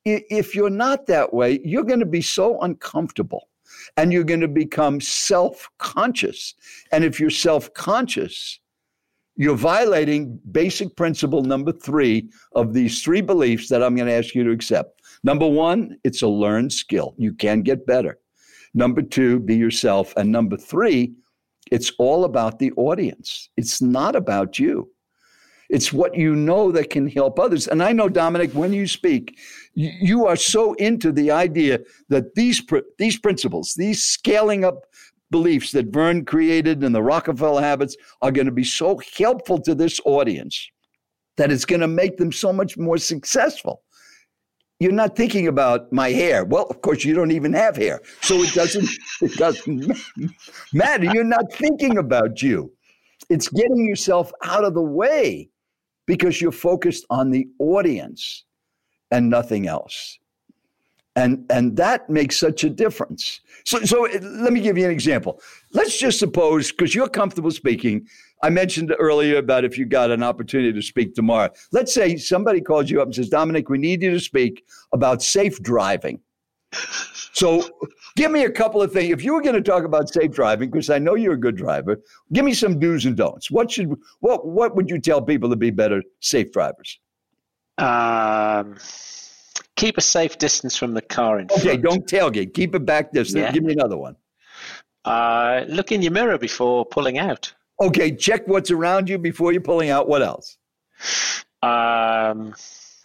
[0.04, 3.48] If you're not that way, you're going to be so uncomfortable,
[3.96, 6.54] and you're going to become self-conscious.
[6.92, 8.60] And if you're self-conscious,
[9.36, 14.34] you're violating basic principle number three of these three beliefs that I'm going to ask
[14.34, 15.00] you to accept.
[15.22, 17.14] Number one, it's a learned skill.
[17.18, 18.18] You can get better.
[18.74, 20.12] Number two, be yourself.
[20.16, 21.14] And number three,
[21.70, 23.48] it's all about the audience.
[23.56, 24.90] It's not about you.
[25.68, 27.68] It's what you know that can help others.
[27.68, 29.38] And I know, Dominic, when you speak,
[29.74, 32.62] you are so into the idea that these,
[32.98, 34.86] these principles, these scaling up
[35.30, 39.74] beliefs that Verne created and the Rockefeller habits are going to be so helpful to
[39.74, 40.68] this audience
[41.36, 43.82] that it's going to make them so much more successful.
[44.80, 46.44] You're not thinking about my hair.
[46.44, 48.88] Well, of course, you don't even have hair, so it doesn't
[49.20, 49.92] it doesn't
[50.72, 51.04] matter.
[51.04, 52.72] You're not thinking about you.
[53.28, 55.50] It's getting yourself out of the way
[56.08, 58.44] because you're focused on the audience
[59.12, 60.18] and nothing else.
[61.14, 63.40] And and that makes such a difference.
[63.64, 65.40] So so let me give you an example.
[65.72, 68.06] Let's just suppose because you're comfortable speaking
[68.40, 71.50] i mentioned earlier about if you got an opportunity to speak tomorrow.
[71.72, 75.22] Let's say somebody calls you up and says dominic we need you to speak about
[75.22, 76.20] safe driving.
[77.32, 77.68] So
[78.18, 80.70] give me a couple of things if you were going to talk about safe driving
[80.70, 82.00] because i know you're a good driver
[82.32, 85.56] give me some do's and don'ts what should what what would you tell people to
[85.56, 86.98] be better safe drivers
[87.78, 88.76] um
[89.78, 91.82] keep a safe distance from the car in okay, front.
[91.82, 92.52] don't tailgate.
[92.52, 93.42] Keep it back distance.
[93.42, 93.52] Yeah.
[93.52, 94.16] Give me another one.
[95.04, 97.54] Uh, look in your mirror before pulling out.
[97.80, 100.08] Okay, check what's around you before you're pulling out.
[100.08, 100.58] What else?
[101.62, 102.54] Um,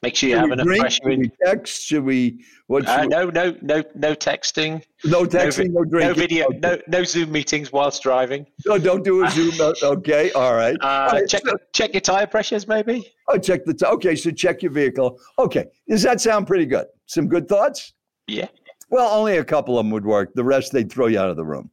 [0.03, 0.81] make sure you should have enough drink?
[0.81, 1.19] pressure Should in.
[1.21, 1.81] we text?
[1.85, 2.43] Should we?
[2.67, 2.85] What?
[2.87, 4.83] Uh, Should no, no, no, no texting.
[5.05, 5.69] no texting.
[5.71, 6.09] No, No drinking.
[6.09, 6.45] No video.
[6.47, 6.59] Okay.
[6.61, 8.45] No, no Zoom meetings whilst driving.
[8.67, 9.53] No, don't do a Zoom.
[9.83, 10.75] okay, all right.
[10.81, 13.11] Uh, All right, check so- check your tire pressures, maybe.
[13.29, 13.73] oh, check the.
[13.73, 15.19] T- okay, so check your vehicle.
[15.39, 16.85] Okay, does that sound pretty good?
[17.07, 17.93] Some good thoughts?
[18.27, 18.47] Yeah.
[18.89, 20.33] Well, only a couple of them would work.
[20.35, 21.71] The rest they'd throw you out of the room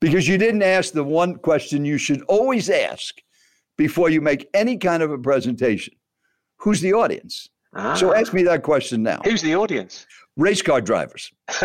[0.00, 3.14] because you didn't ask the one question you should always ask
[3.76, 5.94] before you make any kind of a presentation:
[6.58, 7.48] Who's the audience?
[7.96, 8.18] So Ah.
[8.18, 9.20] ask me that question now.
[9.24, 10.06] Who's the audience?
[10.36, 11.30] Race car drivers.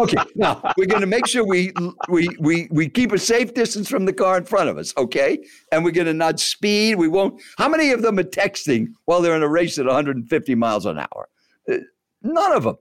[0.00, 1.72] Okay, now we're going to make sure we
[2.08, 4.92] we we we keep a safe distance from the car in front of us.
[4.96, 5.38] Okay,
[5.70, 6.96] and we're going to not speed.
[6.96, 7.40] We won't.
[7.58, 10.98] How many of them are texting while they're in a race at 150 miles an
[10.98, 11.28] hour?
[11.70, 11.76] Uh,
[12.22, 12.76] None of them.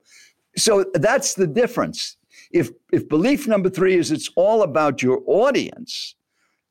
[0.57, 2.17] So that's the difference.
[2.51, 6.15] If if belief number three is it's all about your audience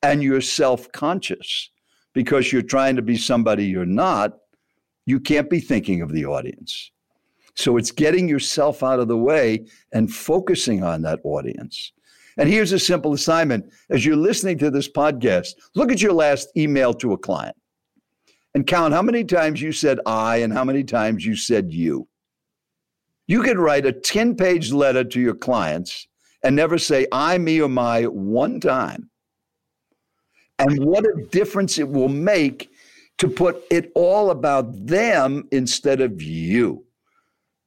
[0.01, 1.69] and you're self conscious
[2.13, 4.37] because you're trying to be somebody you're not,
[5.05, 6.91] you can't be thinking of the audience.
[7.55, 11.91] So it's getting yourself out of the way and focusing on that audience.
[12.37, 16.49] And here's a simple assignment as you're listening to this podcast, look at your last
[16.57, 17.55] email to a client
[18.55, 22.07] and count how many times you said I and how many times you said you.
[23.27, 26.07] You could write a 10 page letter to your clients
[26.43, 29.09] and never say I, me, or my one time.
[30.59, 32.69] And what a difference it will make
[33.19, 36.85] to put it all about them instead of you.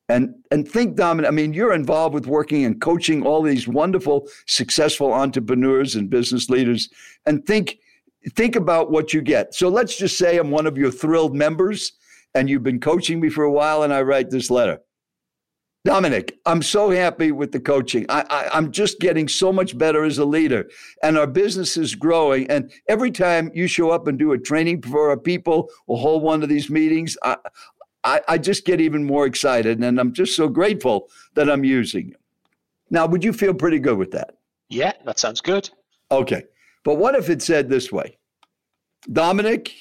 [0.09, 4.29] And and think, Dominic, I mean, you're involved with working and coaching all these wonderful,
[4.47, 6.89] successful entrepreneurs and business leaders.
[7.27, 7.79] And think,
[8.35, 9.55] think about what you get.
[9.55, 11.93] So let's just say I'm one of your thrilled members
[12.37, 14.79] and you've been coaching me for a while, and I write this letter.
[15.87, 18.07] Dominic, I'm so happy with the coaching.
[18.09, 20.69] I, I, am just getting so much better as a leader,
[21.01, 22.51] and our business is growing.
[22.51, 26.25] And every time you show up and do a training for our people or hold
[26.25, 27.37] one of these meetings, I,
[28.03, 29.79] I, I just get even more excited.
[29.79, 32.17] And I'm just so grateful that I'm using you.
[32.91, 34.39] Now, would you feel pretty good with that?
[34.69, 35.71] Yeah, that sounds good.
[36.11, 36.43] Okay.
[36.83, 38.19] But what if it said this way
[39.13, 39.73] Dominic,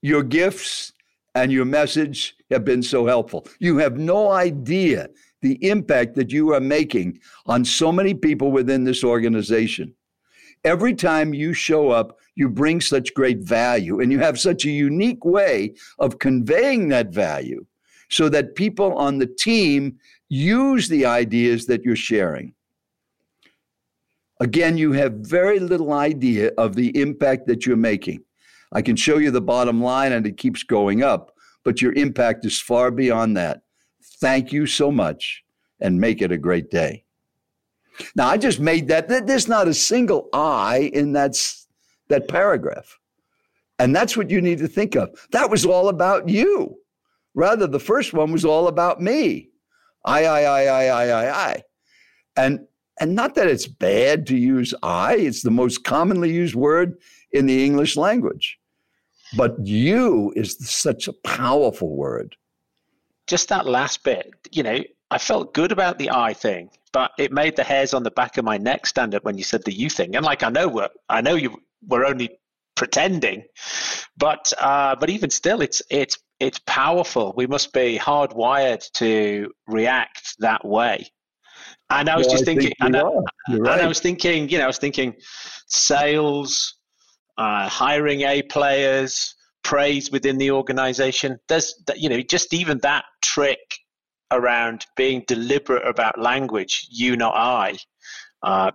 [0.00, 0.94] your gifts
[1.34, 3.46] and your message have been so helpful.
[3.58, 5.08] You have no idea
[5.42, 9.94] the impact that you are making on so many people within this organization.
[10.64, 14.70] Every time you show up, you bring such great value and you have such a
[14.70, 17.64] unique way of conveying that value
[18.10, 22.52] so that people on the team use the ideas that you're sharing.
[24.40, 28.22] Again, you have very little idea of the impact that you're making.
[28.72, 31.32] I can show you the bottom line and it keeps going up,
[31.64, 33.62] but your impact is far beyond that.
[34.20, 35.42] Thank you so much
[35.80, 37.04] and make it a great day.
[38.16, 41.36] Now, I just made that, there's not a single I in that,
[42.08, 42.98] that paragraph.
[43.78, 45.08] And that's what you need to think of.
[45.32, 46.76] That was all about you.
[47.34, 49.48] Rather, the first one was all about me.
[50.04, 51.62] I, I, I, I, I, I, I.
[52.36, 52.60] And,
[53.00, 56.98] and not that it's bad to use I, it's the most commonly used word
[57.32, 58.58] in the English language.
[59.36, 62.36] But you is such a powerful word.
[63.26, 67.32] Just that last bit, you know, I felt good about the I thing, but it
[67.32, 69.72] made the hairs on the back of my neck stand up when you said the
[69.72, 70.16] you thing.
[70.16, 72.38] And like I know we're, I know you were only
[72.76, 73.44] pretending,
[74.16, 77.34] but uh, but even still, it's it's it's powerful.
[77.36, 81.10] We must be hardwired to react that way.
[81.90, 83.24] And I was just I thinking, and, I, right.
[83.48, 85.14] and I was thinking, you know, I was thinking
[85.66, 86.79] sales,
[87.40, 91.38] uh, hiring A players, praise within the organization.
[91.48, 93.78] There's, you know, just even that trick
[94.30, 97.78] around being deliberate about language, you, not I.
[98.42, 98.72] Uh,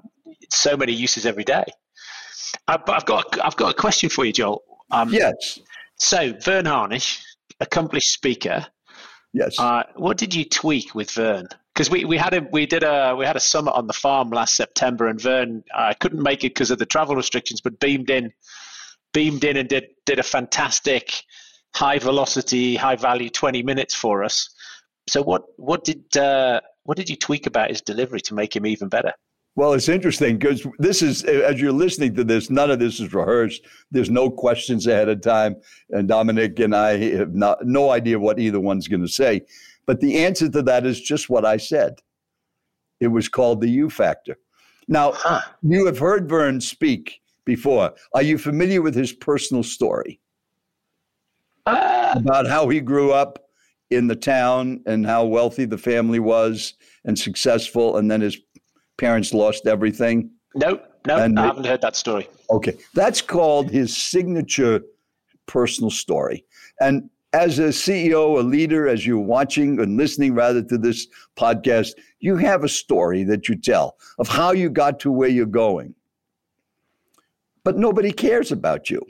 [0.50, 1.66] so many uses every day.
[2.68, 4.64] Uh, but I've got I've got a question for you, Joel.
[4.90, 5.60] Um, yes.
[5.98, 7.24] So Verne Harnish,
[7.60, 8.66] accomplished speaker.
[9.32, 9.60] Yes.
[9.60, 11.48] Uh, what did you tweak with Verne?
[11.76, 14.30] Because we, we had a we did a we had a summit on the farm
[14.30, 18.10] last September, and Verne uh, couldn't make it because of the travel restrictions, but beamed
[18.10, 18.32] in,
[19.14, 21.12] beamed in, and did did a fantastic
[21.76, 24.50] high velocity, high value twenty minutes for us.
[25.10, 28.66] So what what did uh, what did you tweak about his delivery to make him
[28.66, 29.12] even better?
[29.58, 33.14] Well, it's interesting because this is, as you're listening to this, none of this is
[33.14, 33.66] rehearsed.
[33.90, 35.56] There's no questions ahead of time.
[35.92, 39.44] And Dominic and I have not, no idea what either one's going to say.
[39.86, 42.02] But the answer to that is just what I said.
[43.00, 44.38] It was called the U factor.
[44.88, 45.42] Now, huh.
[45.62, 47.94] you have heard Verne speak before.
[48.14, 50.20] Are you familiar with his personal story?
[51.66, 53.50] Uh, about how he grew up
[53.90, 58.38] in the town and how wealthy the family was and successful, and then his
[58.98, 60.30] parents lost everything?
[60.54, 62.28] No, no, and I haven't heard that story.
[62.50, 64.82] Okay, that's called his signature
[65.48, 66.46] personal story.
[66.80, 71.90] And as a CEO, a leader, as you're watching and listening rather to this podcast,
[72.20, 75.94] you have a story that you tell of how you got to where you're going.
[77.66, 79.02] But nobody cares about you.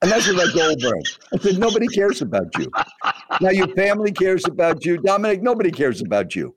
[0.00, 1.02] And that's what I Goldberg.
[1.34, 2.70] I said, nobody cares about you.
[3.42, 4.96] Now your family cares about you.
[4.96, 6.54] Dominic, nobody cares about you.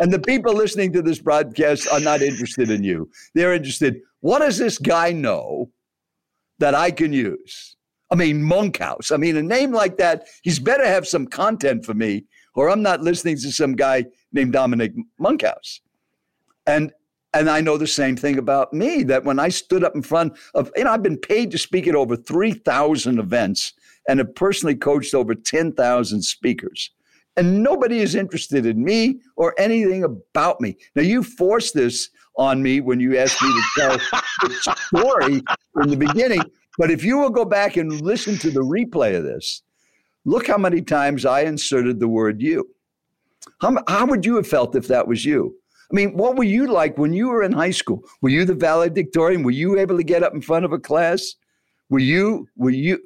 [0.00, 3.10] And the people listening to this broadcast are not interested in you.
[3.34, 4.00] They're interested.
[4.20, 5.70] What does this guy know
[6.58, 7.76] that I can use?
[8.10, 9.12] I mean, Monkhouse.
[9.12, 12.82] I mean, a name like that, he's better have some content for me, or I'm
[12.82, 15.80] not listening to some guy named Dominic Monkhouse.
[16.66, 16.92] And
[17.32, 20.36] and I know the same thing about me that when I stood up in front
[20.54, 23.72] of, you know, I've been paid to speak at over 3,000 events
[24.08, 26.90] and have personally coached over 10,000 speakers.
[27.36, 30.76] And nobody is interested in me or anything about me.
[30.96, 33.98] Now, you forced this on me when you asked me to tell
[34.42, 35.42] the story
[35.82, 36.42] in the beginning.
[36.78, 39.62] But if you will go back and listen to the replay of this,
[40.24, 42.68] look how many times I inserted the word you.
[43.60, 45.54] How, how would you have felt if that was you?
[45.90, 48.04] I mean, what were you like when you were in high school?
[48.22, 49.42] Were you the valedictorian?
[49.42, 51.34] Were you able to get up in front of a class?
[51.88, 53.00] Were you, were you,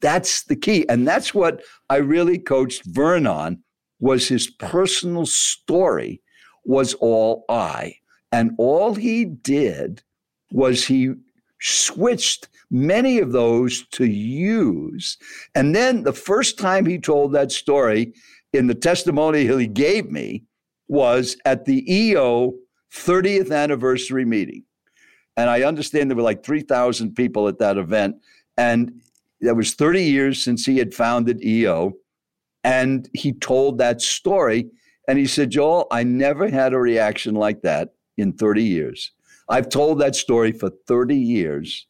[0.00, 0.86] that's the key.
[0.88, 3.62] And that's what I really coached Verne on
[4.00, 6.20] was his personal story
[6.64, 7.96] was all I.
[8.32, 10.02] And all he did
[10.50, 11.14] was he
[11.60, 15.18] switched many of those to use.
[15.54, 18.14] And then the first time he told that story
[18.52, 20.44] in the testimony he gave me
[20.88, 22.54] was at the EO
[22.92, 24.64] 30th anniversary meeting.
[25.36, 28.16] And I understand there were like 3,000 people at that event.
[28.56, 29.00] And
[29.40, 31.92] that was 30 years since he had founded EO.
[32.64, 34.70] And he told that story.
[35.08, 39.12] And he said, Joel, I never had a reaction like that in 30 years.
[39.48, 41.86] I've told that story for 30 years,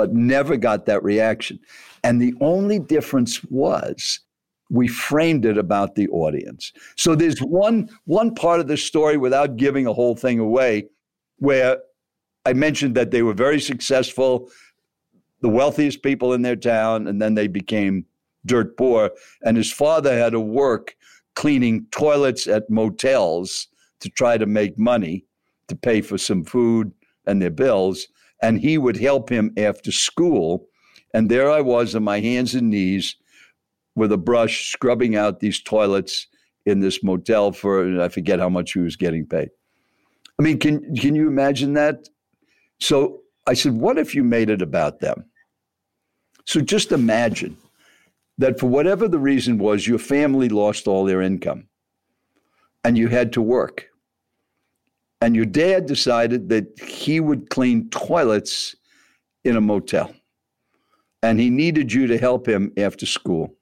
[0.00, 1.60] but never got that reaction.
[2.02, 4.20] And the only difference was
[4.70, 6.72] we framed it about the audience.
[6.96, 10.88] So there's one one part of the story without giving a whole thing away
[11.36, 11.82] where
[12.46, 14.50] I mentioned that they were very successful,
[15.42, 18.06] the wealthiest people in their town, and then they became
[18.46, 19.10] dirt poor.
[19.42, 20.96] And his father had to work
[21.34, 23.68] cleaning toilets at motels
[24.00, 25.26] to try to make money
[25.68, 26.90] to pay for some food
[27.26, 28.08] and their bills.
[28.42, 30.66] And he would help him after school.
[31.12, 33.16] And there I was on my hands and knees
[33.94, 36.26] with a brush scrubbing out these toilets
[36.66, 39.50] in this motel for I forget how much he was getting paid.
[40.38, 42.08] I mean, can can you imagine that?
[42.78, 45.24] So I said, what if you made it about them?
[46.46, 47.56] So just imagine
[48.38, 51.68] that for whatever the reason was, your family lost all their income
[52.84, 53.89] and you had to work.
[55.20, 58.74] And your dad decided that he would clean toilets
[59.44, 60.14] in a motel.
[61.22, 63.54] And he needed you to help him after school.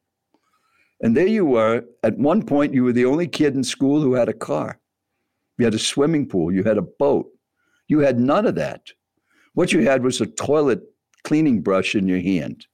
[1.00, 1.84] And there you were.
[2.02, 4.80] At one point, you were the only kid in school who had a car.
[5.58, 6.52] You had a swimming pool.
[6.52, 7.26] You had a boat.
[7.88, 8.82] You had none of that.
[9.54, 10.80] What you had was a toilet
[11.24, 12.66] cleaning brush in your hand.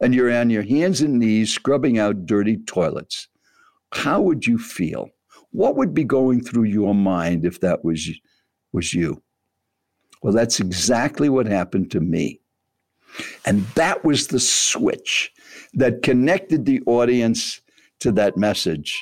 [0.00, 3.28] And you're on your hands and knees scrubbing out dirty toilets.
[3.92, 5.10] How would you feel?
[5.54, 8.10] What would be going through your mind if that was,
[8.72, 9.22] was you?
[10.20, 12.40] Well, that's exactly what happened to me.
[13.46, 15.30] And that was the switch
[15.74, 17.60] that connected the audience
[18.00, 19.00] to that message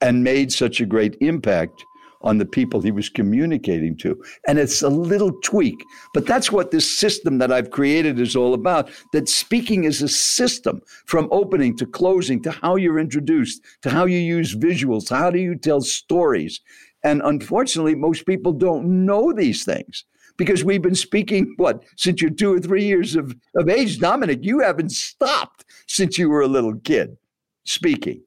[0.00, 1.84] and made such a great impact
[2.22, 4.22] on the people he was communicating to.
[4.46, 5.82] And it's a little tweak,
[6.14, 8.90] but that's what this system that I've created is all about.
[9.12, 14.06] That speaking is a system from opening to closing to how you're introduced, to how
[14.06, 16.60] you use visuals, how do you tell stories.
[17.04, 20.04] And unfortunately, most people don't know these things
[20.36, 23.98] because we've been speaking, what, since you're two or three years of, of age.
[23.98, 27.16] Dominic, you haven't stopped since you were a little kid
[27.64, 28.22] speaking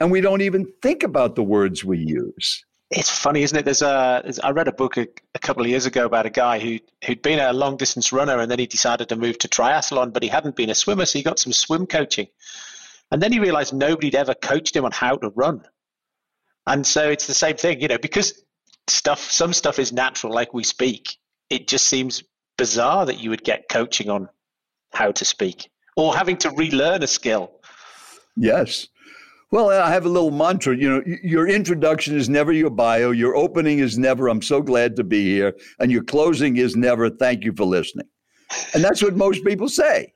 [0.00, 2.64] and we don't even think about the words we use.
[2.90, 3.64] It's funny, isn't it?
[3.64, 4.20] There's a.
[4.24, 6.78] There's, I read a book a, a, couple of years ago about a guy who
[7.04, 10.22] who'd been a long distance runner and then he decided to move to triathlon, but
[10.24, 12.26] he hadn't been a swimmer, so he got some swim coaching,
[13.12, 15.62] and then he realized nobody'd ever coached him on how to run,
[16.66, 18.42] and so it's the same thing, you know, because
[18.88, 21.16] stuff, some stuff is natural, like we speak.
[21.48, 22.22] It just seems
[22.58, 24.28] bizarre that you would get coaching on
[24.92, 27.52] how to speak or having to relearn a skill.
[28.36, 28.88] Yes.
[29.52, 30.76] Well, I have a little mantra.
[30.76, 33.10] You know, your introduction is never your bio.
[33.10, 35.56] Your opening is never, I'm so glad to be here.
[35.80, 38.06] And your closing is never, thank you for listening.
[38.74, 40.14] And that's what most people say.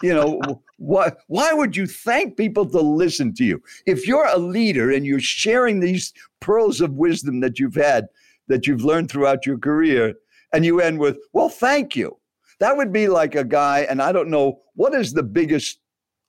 [0.00, 3.60] You know, why, why would you thank people to listen to you?
[3.86, 8.06] If you're a leader and you're sharing these pearls of wisdom that you've had,
[8.46, 10.14] that you've learned throughout your career,
[10.52, 12.16] and you end with, well, thank you.
[12.60, 15.80] That would be like a guy, and I don't know, what is the biggest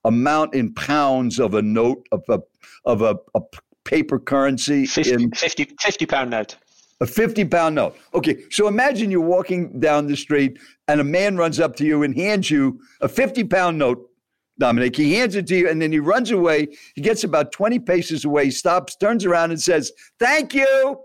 [0.04, 2.40] amount in pounds of a note of a
[2.84, 3.40] of a, a
[3.84, 6.56] paper currency 50, in 50, 50 pound note.
[7.00, 7.96] A 50 pound note.
[8.14, 12.02] Okay so imagine you're walking down the street and a man runs up to you
[12.02, 14.06] and hands you a 50 pound note
[14.58, 14.96] dominic.
[14.96, 16.68] He hands it to you and then he runs away.
[16.94, 21.00] He gets about 20 paces away he stops turns around and says thank you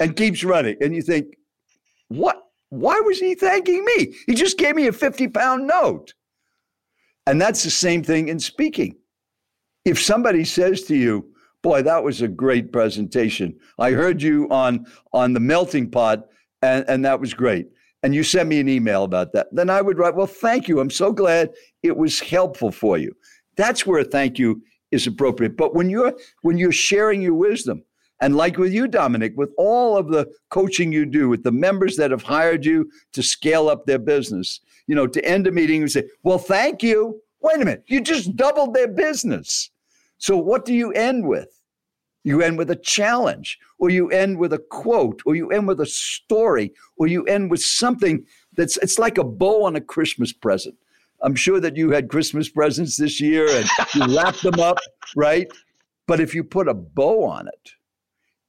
[0.00, 0.76] and keeps running.
[0.80, 1.36] And you think
[2.08, 2.40] what?
[2.70, 4.14] Why was he thanking me?
[4.26, 6.14] He just gave me a 50 pound note
[7.26, 8.96] and that's the same thing in speaking.
[9.84, 13.58] If somebody says to you, boy, that was a great presentation.
[13.78, 16.26] I heard you on on the melting pot
[16.62, 17.68] and, and that was great.
[18.02, 19.48] And you sent me an email about that.
[19.52, 20.80] Then I would write, well, thank you.
[20.80, 21.50] I'm so glad
[21.82, 23.16] it was helpful for you.
[23.56, 25.56] That's where a thank you is appropriate.
[25.56, 27.82] But when you're when you're sharing your wisdom,
[28.20, 31.96] and like with you, Dominic, with all of the coaching you do with the members
[31.96, 35.82] that have hired you to scale up their business, you know, to end a meeting
[35.82, 37.20] and say, well, thank you.
[37.40, 39.70] Wait a minute, you just doubled their business.
[40.18, 41.60] So what do you end with?
[42.26, 45.78] You end with a challenge, or you end with a quote, or you end with
[45.80, 48.24] a story, or you end with something
[48.56, 50.74] that's it's like a bow on a Christmas present.
[51.22, 54.78] I'm sure that you had Christmas presents this year and you wrapped them up,
[55.16, 55.46] right?
[56.06, 57.70] But if you put a bow on it,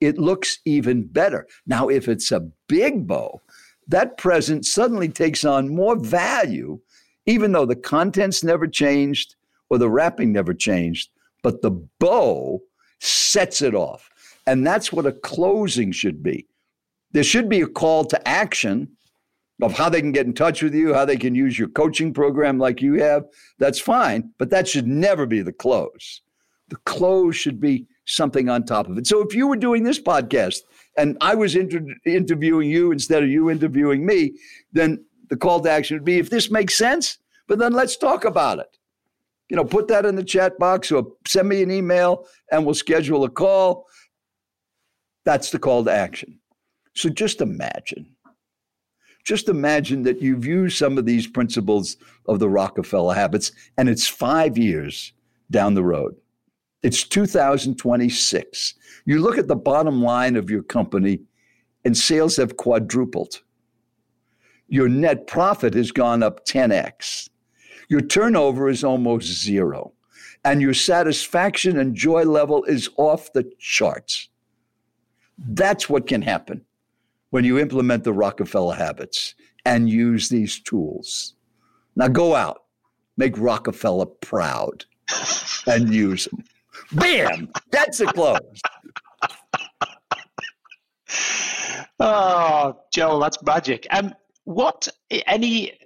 [0.02, 1.48] it looks even better.
[1.66, 3.42] Now, if it's a big bow,
[3.88, 6.80] that present suddenly takes on more value,
[7.26, 9.36] even though the contents never changed
[9.70, 11.10] or the wrapping never changed,
[11.44, 12.62] but the bow
[13.00, 14.10] sets it off.
[14.48, 16.48] And that's what a closing should be.
[17.12, 18.90] There should be a call to action
[19.62, 22.14] of how they can get in touch with you, how they can use your coaching
[22.14, 23.26] program like you have.
[23.58, 26.22] That's fine, but that should never be the close.
[26.70, 29.08] The close should be something on top of it.
[29.08, 30.62] So if you were doing this podcast
[30.98, 34.34] and I was inter- interviewing you instead of you interviewing me,
[34.72, 37.18] then the call to action would be if this makes sense,
[37.48, 38.78] but then let's talk about it.
[39.50, 42.74] You know, put that in the chat box or send me an email and we'll
[42.74, 43.86] schedule a call.
[45.24, 46.40] That's the call to action.
[46.96, 48.16] So just imagine.
[49.26, 54.08] Just imagine that you've used some of these principles of the Rockefeller habits and it's
[54.08, 55.14] five years
[55.52, 56.16] down the road.
[56.86, 58.76] It's 2026.
[59.06, 61.22] You look at the bottom line of your company,
[61.84, 63.42] and sales have quadrupled.
[64.68, 67.30] Your net profit has gone up 10x.
[67.90, 69.94] Your turnover is almost zero.
[70.44, 74.30] And your satisfaction and joy level is off the charts.
[75.40, 76.64] That's what can happen
[77.32, 79.34] when you implement the Rockefeller habits
[79.66, 81.34] and use these tools.
[81.96, 82.66] Now go out,
[83.18, 84.86] make Rockefeller proud,
[85.66, 86.44] and use them.
[86.96, 87.52] Bam!
[87.72, 88.40] That's a close.
[92.00, 93.88] oh, Joel, that's magic.
[93.90, 94.14] Um,
[94.46, 94.88] what
[95.28, 95.78] any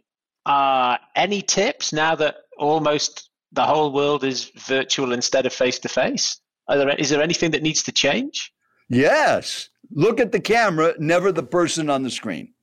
[0.45, 5.89] uh, any tips now that almost the whole world is virtual instead of face to
[5.89, 6.39] face?
[6.69, 8.53] Is there anything that needs to change?
[8.89, 9.69] Yes.
[9.91, 12.53] Look at the camera, never the person on the screen.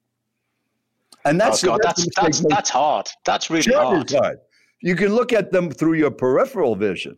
[1.25, 3.09] And that's oh God, that's that's, that's hard.
[3.25, 4.11] That's really hard.
[4.11, 4.39] hard.
[4.81, 7.17] You can look at them through your peripheral vision,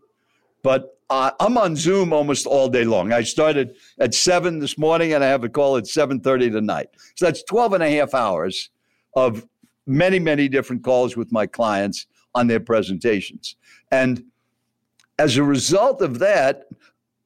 [0.62, 3.12] but uh, I'm on Zoom almost all day long.
[3.12, 6.88] I started at seven this morning and I have a call at 7:30 tonight.
[7.16, 8.70] So that's 12 and a half hours
[9.16, 9.46] of
[9.86, 13.56] many, many different calls with my clients on their presentations.
[13.90, 14.24] And
[15.18, 16.66] as a result of that,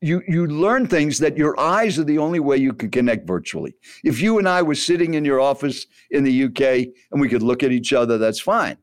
[0.01, 3.75] you you learn things that your eyes are the only way you can connect virtually.
[4.05, 7.43] If you and I were sitting in your office in the UK and we could
[7.43, 8.77] look at each other, that's fine.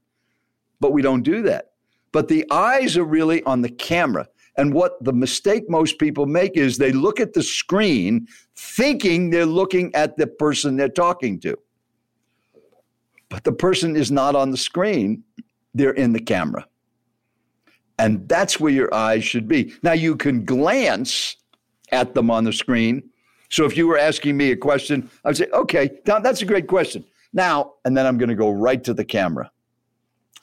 [0.81, 1.71] But we don't do that.
[2.11, 4.27] But the eyes are really on the camera.
[4.59, 9.45] And what the mistake most people make is they look at the screen thinking they're
[9.45, 11.57] looking at the person they're talking to.
[13.29, 15.23] But the person is not on the screen,
[15.73, 16.67] they're in the camera.
[17.99, 19.73] And that's where your eyes should be.
[19.81, 21.37] Now, you can glance
[21.93, 23.09] at them on the screen.
[23.47, 26.67] So if you were asking me a question, I would say, okay, that's a great
[26.67, 27.05] question.
[27.31, 29.51] Now, and then I'm going to go right to the camera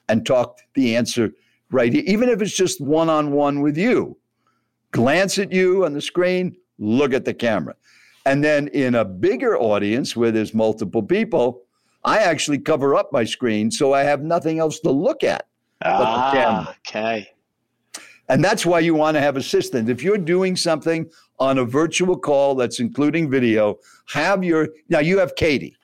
[0.08, 1.32] and talk the answer
[1.70, 4.16] right even if it's just one on one with you.
[4.92, 7.74] Glance at you on the screen, look at the camera.
[8.24, 11.62] And then in a bigger audience where there's multiple people,
[12.04, 15.46] I actually cover up my screen so I have nothing else to look at.
[15.84, 17.28] Ah, okay.
[18.28, 19.88] And that's why you want to have assistant.
[19.88, 21.08] If you're doing something
[21.38, 25.76] on a virtual call that's including video, have your now you have Katie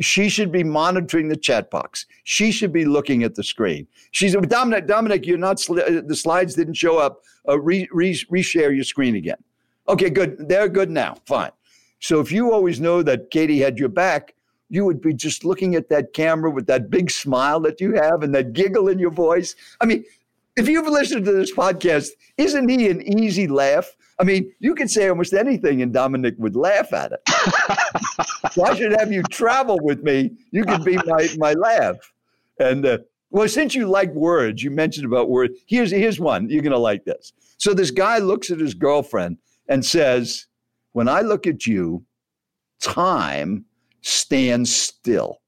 [0.00, 2.06] she should be monitoring the chat box.
[2.24, 3.86] She should be looking at the screen.
[4.10, 4.86] She's Dominic.
[4.86, 5.68] Dominic, you're not.
[5.68, 7.22] Uh, the slides didn't show up.
[7.48, 9.42] Uh, re, re, reshare your screen again.
[9.88, 10.48] Okay, good.
[10.48, 11.16] They're good now.
[11.26, 11.52] Fine.
[12.00, 14.34] So if you always know that Katie had your back,
[14.68, 18.22] you would be just looking at that camera with that big smile that you have
[18.22, 19.56] and that giggle in your voice.
[19.80, 20.04] I mean,
[20.56, 23.96] if you've listened to this podcast, isn't he an easy laugh?
[24.18, 27.20] I mean, you could say almost anything and Dominic would laugh at it.
[28.52, 30.32] so I should have you travel with me.
[30.50, 31.96] You could be my, my laugh.
[32.58, 32.98] And uh,
[33.30, 35.54] well, since you like words, you mentioned about words.
[35.66, 36.48] Here's, here's one.
[36.50, 37.32] You're going to like this.
[37.58, 39.38] So this guy looks at his girlfriend
[39.68, 40.46] and says,
[40.92, 42.04] When I look at you,
[42.80, 43.66] time
[44.00, 45.40] stands still.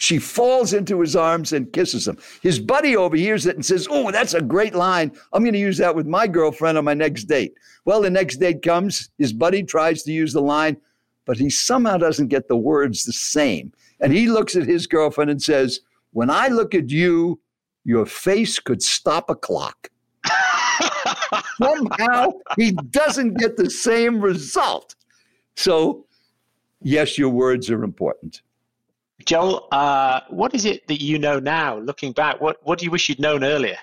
[0.00, 2.16] She falls into his arms and kisses him.
[2.40, 5.12] His buddy overhears it and says, Oh, that's a great line.
[5.30, 7.52] I'm going to use that with my girlfriend on my next date.
[7.84, 9.10] Well, the next date comes.
[9.18, 10.78] His buddy tries to use the line,
[11.26, 13.74] but he somehow doesn't get the words the same.
[14.00, 15.80] And he looks at his girlfriend and says,
[16.12, 17.38] When I look at you,
[17.84, 19.90] your face could stop a clock.
[21.62, 24.94] Somehow he doesn't get the same result.
[25.56, 26.06] So,
[26.80, 28.40] yes, your words are important.
[29.30, 32.40] Joel, uh, what is it that you know now, looking back?
[32.40, 33.76] What, what do you wish you'd known Earlier?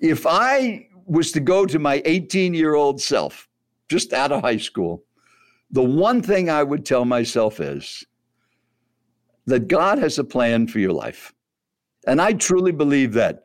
[0.00, 3.46] If I was to go to my 18 year old self,
[3.90, 5.04] just out of high school,
[5.70, 8.02] the one thing I would tell myself is
[9.44, 11.34] that God has a plan for your life.
[12.06, 13.44] And I truly believe that.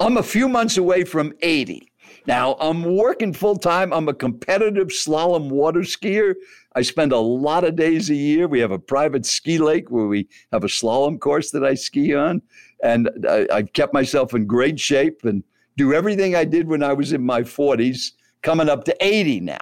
[0.00, 1.92] I'm a few months away from 80.
[2.26, 3.92] Now, I'm working full time.
[3.92, 6.34] I'm a competitive slalom water skier.
[6.74, 8.48] I spend a lot of days a year.
[8.48, 12.14] We have a private ski lake where we have a slalom course that I ski
[12.14, 12.42] on.
[12.82, 15.44] And uh, I, I've kept myself in great shape and
[15.76, 18.12] do everything I did when I was in my 40s,
[18.42, 19.58] coming up to 80 now.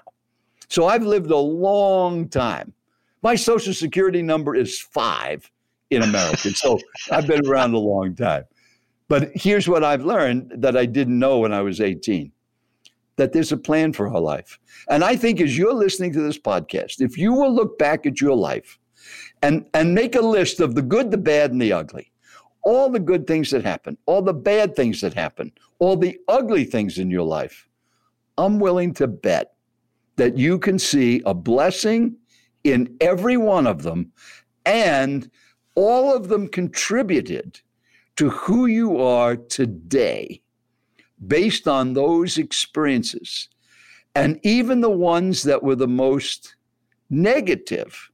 [0.68, 2.72] So I've lived a long time.
[3.22, 5.50] My social security number is five
[5.90, 6.50] in America.
[6.50, 6.78] so
[7.10, 8.44] I've been around a long time.
[9.08, 12.32] But here's what I've learned that I didn't know when I was 18
[13.16, 14.58] that there's a plan for our life.
[14.88, 18.20] And I think as you're listening to this podcast, if you will look back at
[18.20, 18.78] your life
[19.42, 22.10] and, and make a list of the good, the bad, and the ugly,
[22.64, 26.64] all the good things that happen, all the bad things that happen, all the ugly
[26.64, 27.68] things in your life,
[28.38, 29.54] I'm willing to bet
[30.16, 32.16] that you can see a blessing
[32.64, 34.12] in every one of them,
[34.64, 35.28] and
[35.74, 37.60] all of them contributed
[38.16, 40.42] to who you are today
[41.26, 43.48] based on those experiences.
[44.14, 46.56] And even the ones that were the most
[47.08, 48.10] negative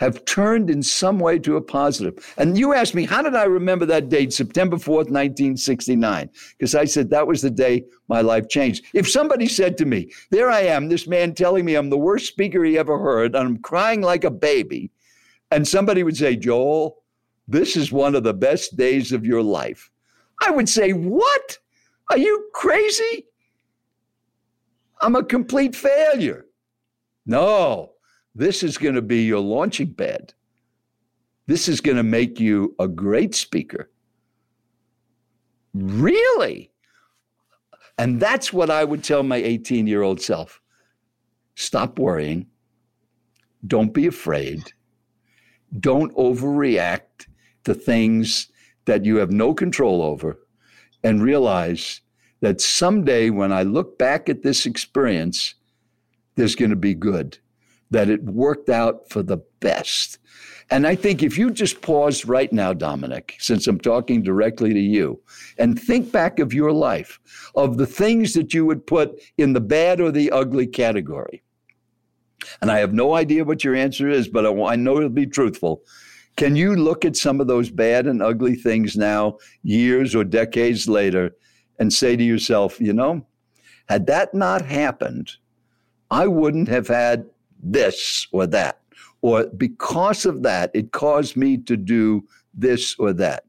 [0.00, 2.34] have turned in some way to a positive.
[2.38, 6.30] And you asked me, how did I remember that date, September 4th, 1969?
[6.56, 8.86] Because I said that was the day my life changed.
[8.94, 12.28] If somebody said to me, there I am, this man telling me I'm the worst
[12.28, 14.90] speaker he ever heard, and I'm crying like a baby,
[15.50, 17.02] and somebody would say, Joel,
[17.46, 19.90] this is one of the best days of your life.
[20.40, 21.58] I would say, what?
[22.10, 23.26] Are you crazy?
[25.00, 26.46] I'm a complete failure.
[27.24, 27.92] No,
[28.34, 30.34] this is going to be your launching pad.
[31.46, 33.90] This is going to make you a great speaker.
[35.72, 36.72] Really?
[37.96, 40.60] And that's what I would tell my 18 year old self.
[41.54, 42.48] Stop worrying.
[43.64, 44.72] Don't be afraid.
[45.78, 47.28] Don't overreact
[47.64, 48.48] to things
[48.86, 50.40] that you have no control over
[51.02, 52.00] and realize
[52.40, 55.54] that someday when I look back at this experience,
[56.36, 57.38] there's going to be good
[57.90, 60.18] that it worked out for the best.
[60.70, 64.80] And I think if you just pause right now, Dominic, since I'm talking directly to
[64.80, 65.20] you,
[65.58, 67.18] and think back of your life,
[67.56, 71.42] of the things that you would put in the bad or the ugly category.
[72.62, 75.82] And I have no idea what your answer is, but I know it'll be truthful.
[76.40, 80.88] Can you look at some of those bad and ugly things now, years or decades
[80.88, 81.36] later,
[81.78, 83.26] and say to yourself, you know,
[83.90, 85.32] had that not happened,
[86.10, 87.26] I wouldn't have had
[87.62, 88.80] this or that.
[89.20, 92.24] Or because of that, it caused me to do
[92.54, 93.44] this or that.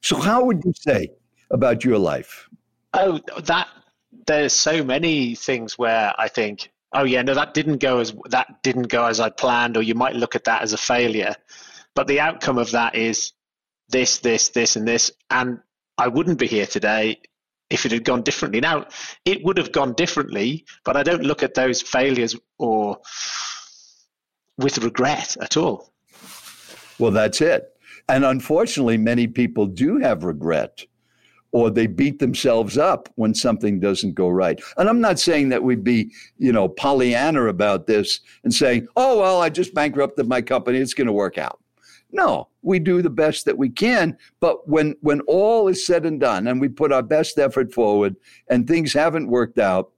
[0.00, 1.08] So, how would you say
[1.50, 2.48] about your life?
[2.94, 3.66] Oh, that
[4.28, 8.62] there's so many things where I think, oh yeah, no, that didn't go as that
[8.62, 11.34] didn't go as I planned, or you might look at that as a failure.
[11.94, 13.32] But the outcome of that is
[13.88, 15.60] this, this, this, and this, and
[15.98, 17.20] I wouldn't be here today
[17.68, 18.60] if it had gone differently.
[18.60, 18.86] Now,
[19.24, 22.98] it would have gone differently, but I don't look at those failures or
[24.58, 25.92] with regret at all.
[26.98, 27.68] Well, that's it.
[28.08, 30.84] And unfortunately, many people do have regret
[31.52, 34.60] or they beat themselves up when something doesn't go right.
[34.76, 39.18] And I'm not saying that we'd be, you know, Pollyanna about this and saying, oh,
[39.20, 40.78] well, I just bankrupted my company.
[40.78, 41.59] It's going to work out.
[42.12, 44.16] No, we do the best that we can.
[44.40, 48.16] But when when all is said and done and we put our best effort forward
[48.48, 49.92] and things haven't worked out,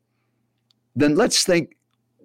[0.95, 1.77] then let's think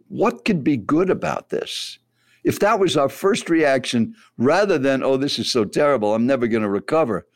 [0.09, 1.99] what could be good about this?
[2.43, 6.47] If that was our first reaction, rather than, oh, this is so terrible, I'm never
[6.47, 7.27] going to recover.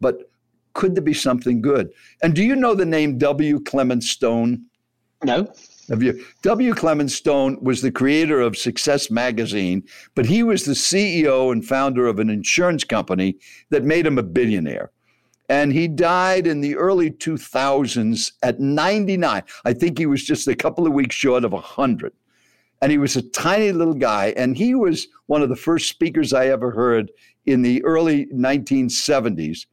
[0.00, 0.30] But
[0.72, 1.92] could there be something good?
[2.22, 3.60] And do you know the name W.
[3.60, 4.64] Clement Stone?
[5.22, 5.52] No.
[5.88, 6.24] Have you?
[6.42, 6.74] W.
[6.74, 9.82] Clement Stone was the creator of Success Magazine,
[10.14, 13.36] but he was the CEO and founder of an insurance company
[13.70, 14.90] that made him a billionaire.
[15.48, 19.42] And he died in the early 2000s at 99.
[19.64, 22.12] I think he was just a couple of weeks short of 100.
[22.80, 24.32] And he was a tiny little guy.
[24.36, 27.10] And he was one of the first speakers I ever heard
[27.44, 29.66] in the early 1970s.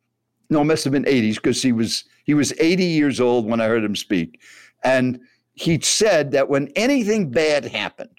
[0.50, 3.62] No, it must have been 80s because he was he was 80 years old when
[3.62, 4.42] I heard him speak.
[4.84, 5.20] And
[5.62, 8.18] he said that when anything bad happened,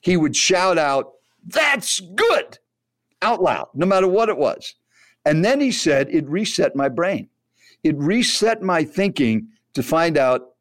[0.00, 1.12] he would shout out,
[1.46, 2.58] That's good,
[3.20, 4.74] out loud, no matter what it was.
[5.26, 7.28] And then he said, It reset my brain.
[7.84, 10.54] It reset my thinking to find out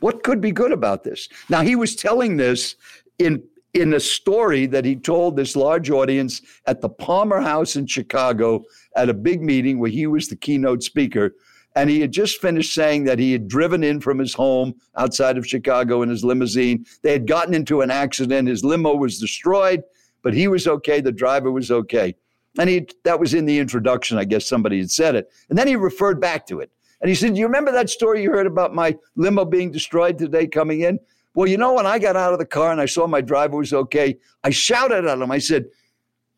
[0.00, 1.28] what could be good about this.
[1.50, 2.76] Now, he was telling this
[3.18, 3.42] in,
[3.74, 8.64] in a story that he told this large audience at the Palmer House in Chicago
[8.96, 11.34] at a big meeting where he was the keynote speaker
[11.78, 15.38] And he had just finished saying that he had driven in from his home outside
[15.38, 16.84] of Chicago in his limousine.
[17.02, 18.48] They had gotten into an accident.
[18.48, 19.84] His limo was destroyed,
[20.22, 21.00] but he was okay.
[21.00, 22.16] The driver was okay.
[22.58, 24.18] And he that was in the introduction.
[24.18, 25.30] I guess somebody had said it.
[25.50, 26.72] And then he referred back to it.
[27.00, 30.48] And he said, You remember that story you heard about my limo being destroyed today
[30.48, 30.98] coming in?
[31.34, 33.56] Well, you know, when I got out of the car and I saw my driver
[33.56, 35.30] was okay, I shouted at him.
[35.30, 35.66] I said,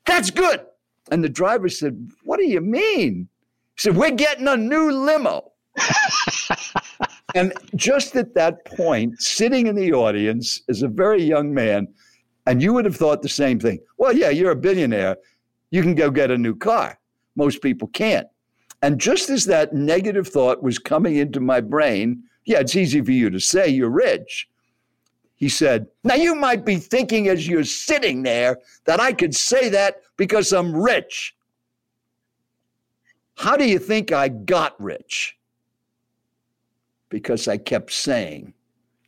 [0.05, 0.67] That's good.
[1.11, 3.31] And the driver said, What do you mean?
[3.81, 5.53] He said, We're getting a new limo.
[7.35, 11.89] and just at that point, sitting in the audience as a very young man,
[12.47, 13.79] and you would have thought the same thing.
[13.97, 15.17] Well, yeah, you're a billionaire.
[15.71, 16.99] You can go get a new car.
[17.37, 18.27] Most people can't.
[18.83, 23.13] And just as that negative thought was coming into my brain, yeah, it's easy for
[23.13, 24.47] you to say you're rich.
[25.37, 29.71] He said, Now you might be thinking as you're sitting there that I could say
[29.71, 31.35] that because I'm rich.
[33.41, 35.35] How do you think I got rich?
[37.09, 38.53] Because I kept saying,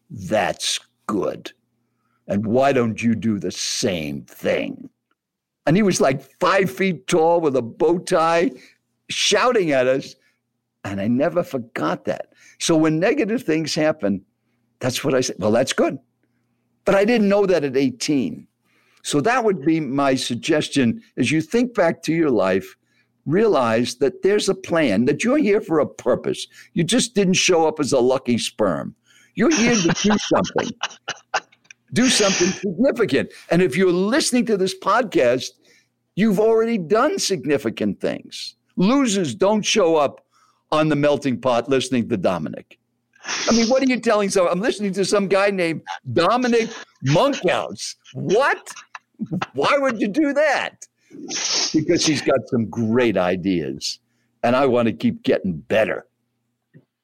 [0.09, 1.53] That's good.
[2.29, 4.89] And why don't you do the same thing?
[5.67, 8.53] And he was like five feet tall with a bow tie
[9.11, 10.15] shouting at us.
[10.83, 12.33] And I never forgot that.
[12.59, 14.25] So when negative things happen,
[14.79, 15.37] that's what I said.
[15.41, 15.99] Well, that's good.
[16.87, 18.49] But I didn't know that at 18.
[19.03, 22.77] So that would be my suggestion as you think back to your life,
[23.27, 26.47] realize that there's a plan, that you're here for a purpose.
[26.73, 28.95] You just didn't show up as a lucky sperm.
[29.35, 30.71] You're here to do something.
[31.93, 33.33] do something significant.
[33.51, 35.51] And if you're listening to this podcast,
[36.17, 38.57] you've already done significant things.
[38.77, 40.25] Losers don't show up
[40.71, 42.79] on the melting pot listening to Dominic.
[43.25, 44.49] I mean, what are you telling so?
[44.49, 46.71] I'm listening to some guy named Dominic
[47.05, 47.95] Monkhouse.
[48.15, 48.73] What?
[49.55, 50.87] Why would you do that?
[51.75, 54.01] Because he's got some great ideas,
[54.43, 56.07] and I want to keep getting better.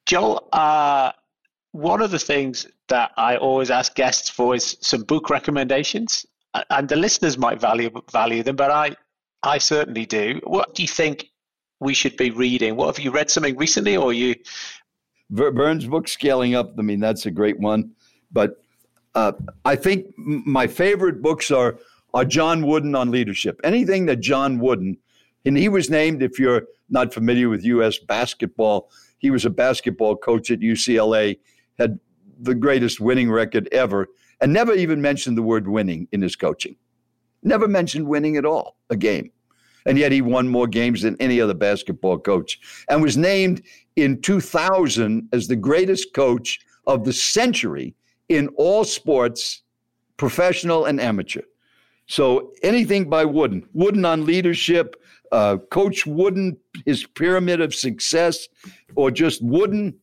[0.07, 1.13] Joel, uh,
[1.73, 6.27] one of the things that I always ask guests for is some book recommendations,
[6.71, 8.97] and the listeners might value value them, but I
[9.43, 10.41] I certainly do.
[10.45, 11.31] What do you think
[11.81, 12.77] we should be reading?
[12.77, 14.35] What have you read something recently, or you?
[15.31, 16.75] Verne's book, Scaling Up.
[16.79, 17.93] I mean, that's a great one.
[18.33, 18.63] But
[19.15, 19.33] uh,
[19.65, 21.79] I think my favorite books are
[22.15, 23.61] are John Wooden on leadership.
[23.65, 24.97] Anything that John Wooden,
[25.45, 26.23] and he was named.
[26.23, 27.99] If you're not familiar with U.S.
[27.99, 31.39] basketball, he was a basketball coach at UCLA.
[31.79, 31.99] Had
[32.41, 34.09] the greatest winning record ever,
[34.41, 36.77] and never even mentioned the word winning in his coaching.
[37.43, 39.31] Never mentioned winning at all, a game
[39.89, 43.63] and yet he won more games than any other basketball coach and was named
[43.97, 47.95] in 2000 as the greatest coach of the century
[48.29, 49.63] in all sports,
[50.19, 51.43] professional and amateur.
[52.09, 54.97] So anything by Wooden, Wooden on leadership,
[55.31, 56.57] uh, Coach Wooden,
[56.87, 58.49] his pyramid of success,
[58.97, 59.95] or just Wooden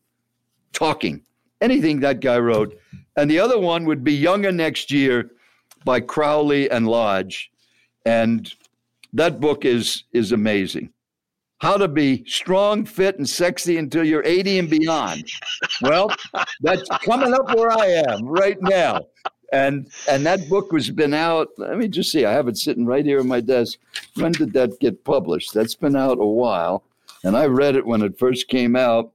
[0.72, 1.24] talking,
[1.62, 2.78] anything that guy wrote.
[3.18, 5.32] And the other one would be Younger Next Year
[5.84, 7.52] by Crowley and Lodge.
[8.06, 8.54] And
[9.14, 10.92] that book is is amazing.
[11.60, 15.24] How to be strong, fit, and sexy until you're 80 and beyond.
[15.82, 16.12] Well,
[16.62, 19.08] that's coming up where I am right now.
[19.52, 21.50] And and that book was been out.
[21.58, 22.26] Let me just see.
[22.26, 23.80] I have it sitting right here on my desk.
[24.16, 25.54] When did that get published?
[25.54, 26.84] That's been out a while.
[27.24, 29.12] And I read it when it first came out.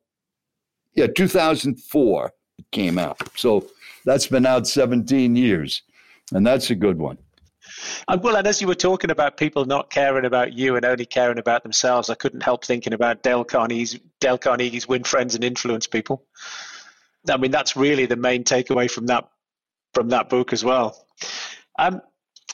[0.94, 3.18] Yeah, 2004 it came out.
[3.36, 3.66] So
[4.04, 5.82] that's been out 17 years.
[6.32, 7.18] And that's a good one.
[8.08, 11.06] And well, and as you were talking about people not caring about you and only
[11.06, 15.44] caring about themselves, I couldn't help thinking about Dale Carnegie's Dale Carnegie's win friends and
[15.44, 16.24] influence people.
[17.28, 19.28] I mean, that's really the main takeaway from that
[19.94, 21.06] from that book as well.
[21.78, 22.00] Um,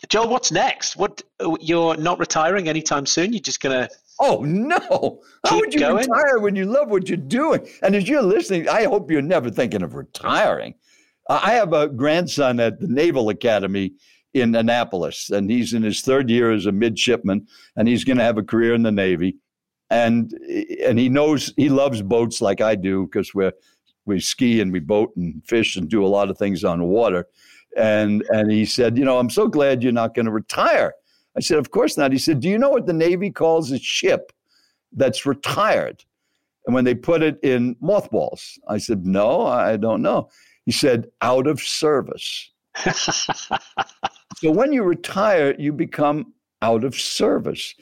[0.08, 0.96] Joel, what's next?
[0.96, 1.22] What
[1.60, 3.32] you're not retiring anytime soon?
[3.32, 3.88] You're just gonna
[4.20, 5.22] Oh no!
[5.46, 6.08] How would you going?
[6.08, 7.66] retire when you love what you're doing?
[7.82, 10.74] And as you're listening, I hope you're never thinking of retiring.
[11.28, 13.92] I have a grandson at the Naval Academy
[14.32, 18.24] in Annapolis, and he's in his third year as a midshipman, and he's going to
[18.24, 19.36] have a career in the Navy.
[19.90, 20.32] And
[20.84, 23.50] and he knows he loves boats like I do because we
[24.06, 27.26] we ski and we boat and fish and do a lot of things on water.
[27.76, 30.94] And and he said, you know, I'm so glad you're not going to retire.
[31.36, 32.12] I said, of course not.
[32.12, 34.32] He said, do you know what the Navy calls a ship
[34.92, 36.02] that's retired?
[36.64, 40.30] And when they put it in mothballs, I said, no, I don't know.
[40.64, 42.50] He said, out of service.
[42.92, 46.32] so when you retire, you become
[46.62, 47.74] out of service.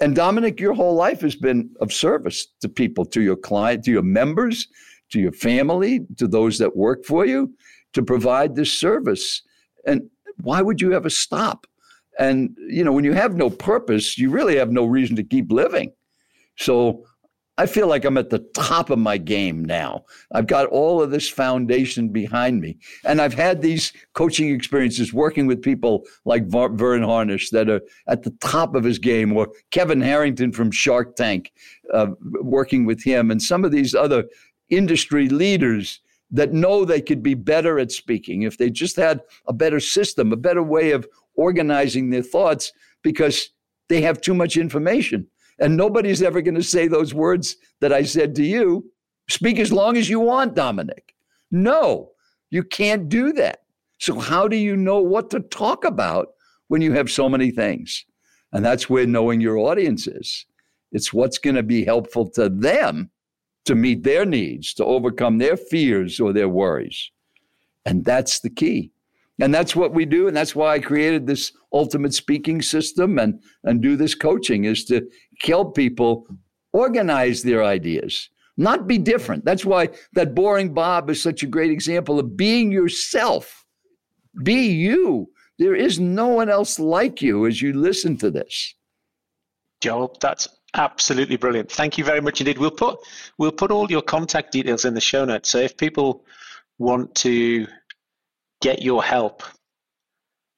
[0.00, 3.92] And Dominic, your whole life has been of service to people, to your client, to
[3.92, 4.66] your members,
[5.12, 7.52] to your family, to those that work for you,
[7.92, 9.42] to provide this service.
[9.86, 10.02] And
[10.42, 11.66] why would you ever stop?
[12.18, 15.50] And, you know, when you have no purpose, you really have no reason to keep
[15.50, 15.92] living.
[16.56, 17.04] So
[17.58, 20.04] I feel like I'm at the top of my game now.
[20.32, 22.78] I've got all of this foundation behind me.
[23.04, 28.22] And I've had these coaching experiences working with people like Verne Harnish that are at
[28.22, 31.52] the top of his game, or Kevin Harrington from Shark Tank,
[31.92, 34.24] uh, working with him, and some of these other
[34.72, 36.00] industry leaders
[36.30, 40.32] that know they could be better at speaking if they just had a better system,
[40.32, 43.50] a better way of organizing their thoughts because
[43.88, 45.26] they have too much information.
[45.58, 48.90] And nobody's ever going to say those words that I said to you.
[49.28, 51.14] Speak as long as you want, Dominic.
[51.50, 52.10] No,
[52.50, 53.62] you can't do that.
[53.98, 56.28] So, how do you know what to talk about
[56.68, 58.04] when you have so many things?
[58.52, 60.44] And that's where knowing your audience is.
[60.90, 63.10] It's what's going to be helpful to them
[63.64, 67.10] to meet their needs, to overcome their fears or their worries.
[67.84, 68.92] And that's the key.
[69.40, 70.28] And that's what we do.
[70.28, 74.84] And that's why I created this ultimate speaking system and, and do this coaching is
[74.86, 75.08] to
[75.40, 76.26] help people
[76.72, 79.44] organize their ideas, not be different.
[79.44, 83.64] That's why that boring Bob is such a great example of being yourself.
[84.42, 85.28] Be you.
[85.58, 88.74] There is no one else like you as you listen to this.
[89.80, 91.70] Joe, that's absolutely brilliant.
[91.70, 92.58] Thank you very much indeed.
[92.58, 92.98] We'll put
[93.38, 95.50] we'll put all your contact details in the show notes.
[95.50, 96.24] So if people
[96.78, 97.66] want to
[98.60, 99.42] get your help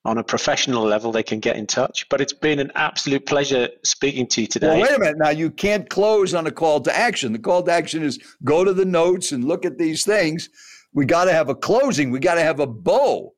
[0.05, 2.09] on a professional level, they can get in touch.
[2.09, 4.69] But it's been an absolute pleasure speaking to you today.
[4.69, 5.17] Well, wait a minute.
[5.19, 7.33] Now, you can't close on a call to action.
[7.33, 10.51] The call to action is go to the notes and look at these things.
[10.93, 13.33] We got to have a closing, we got to have a bow.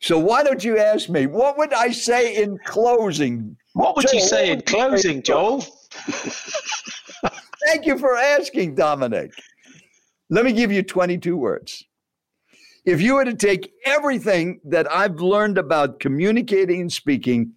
[0.00, 3.56] So, why don't you ask me, what would I say in closing?
[3.78, 5.60] What would Joel, you say in closing, Joel?
[7.64, 9.30] Thank you for asking, Dominic.
[10.30, 11.84] Let me give you 22 words.
[12.84, 17.52] If you were to take everything that I've learned about communicating and speaking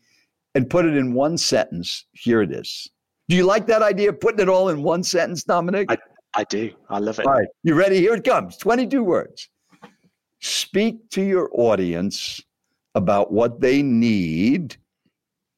[0.53, 2.88] and put it in one sentence, here it is.
[3.28, 5.88] Do you like that idea of putting it all in one sentence, Dominic?
[5.89, 5.97] I,
[6.36, 6.72] I do.
[6.88, 7.26] I love it.
[7.26, 7.47] All right.
[7.63, 7.97] You ready?
[7.97, 9.49] Here it comes 22 words.
[10.39, 12.39] Speak to your audience
[12.93, 14.78] about what they need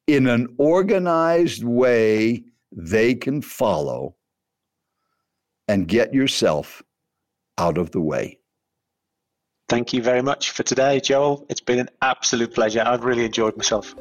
[0.07, 4.15] in an organized way they can follow
[5.67, 6.83] and get yourself
[7.57, 8.39] out of the way.
[9.69, 11.45] Thank you very much for today, Joel.
[11.49, 12.83] It's been an absolute pleasure.
[12.85, 13.95] I've really enjoyed myself.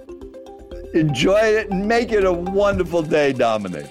[0.94, 3.90] Enjoy it and make it a wonderful day, Dominic.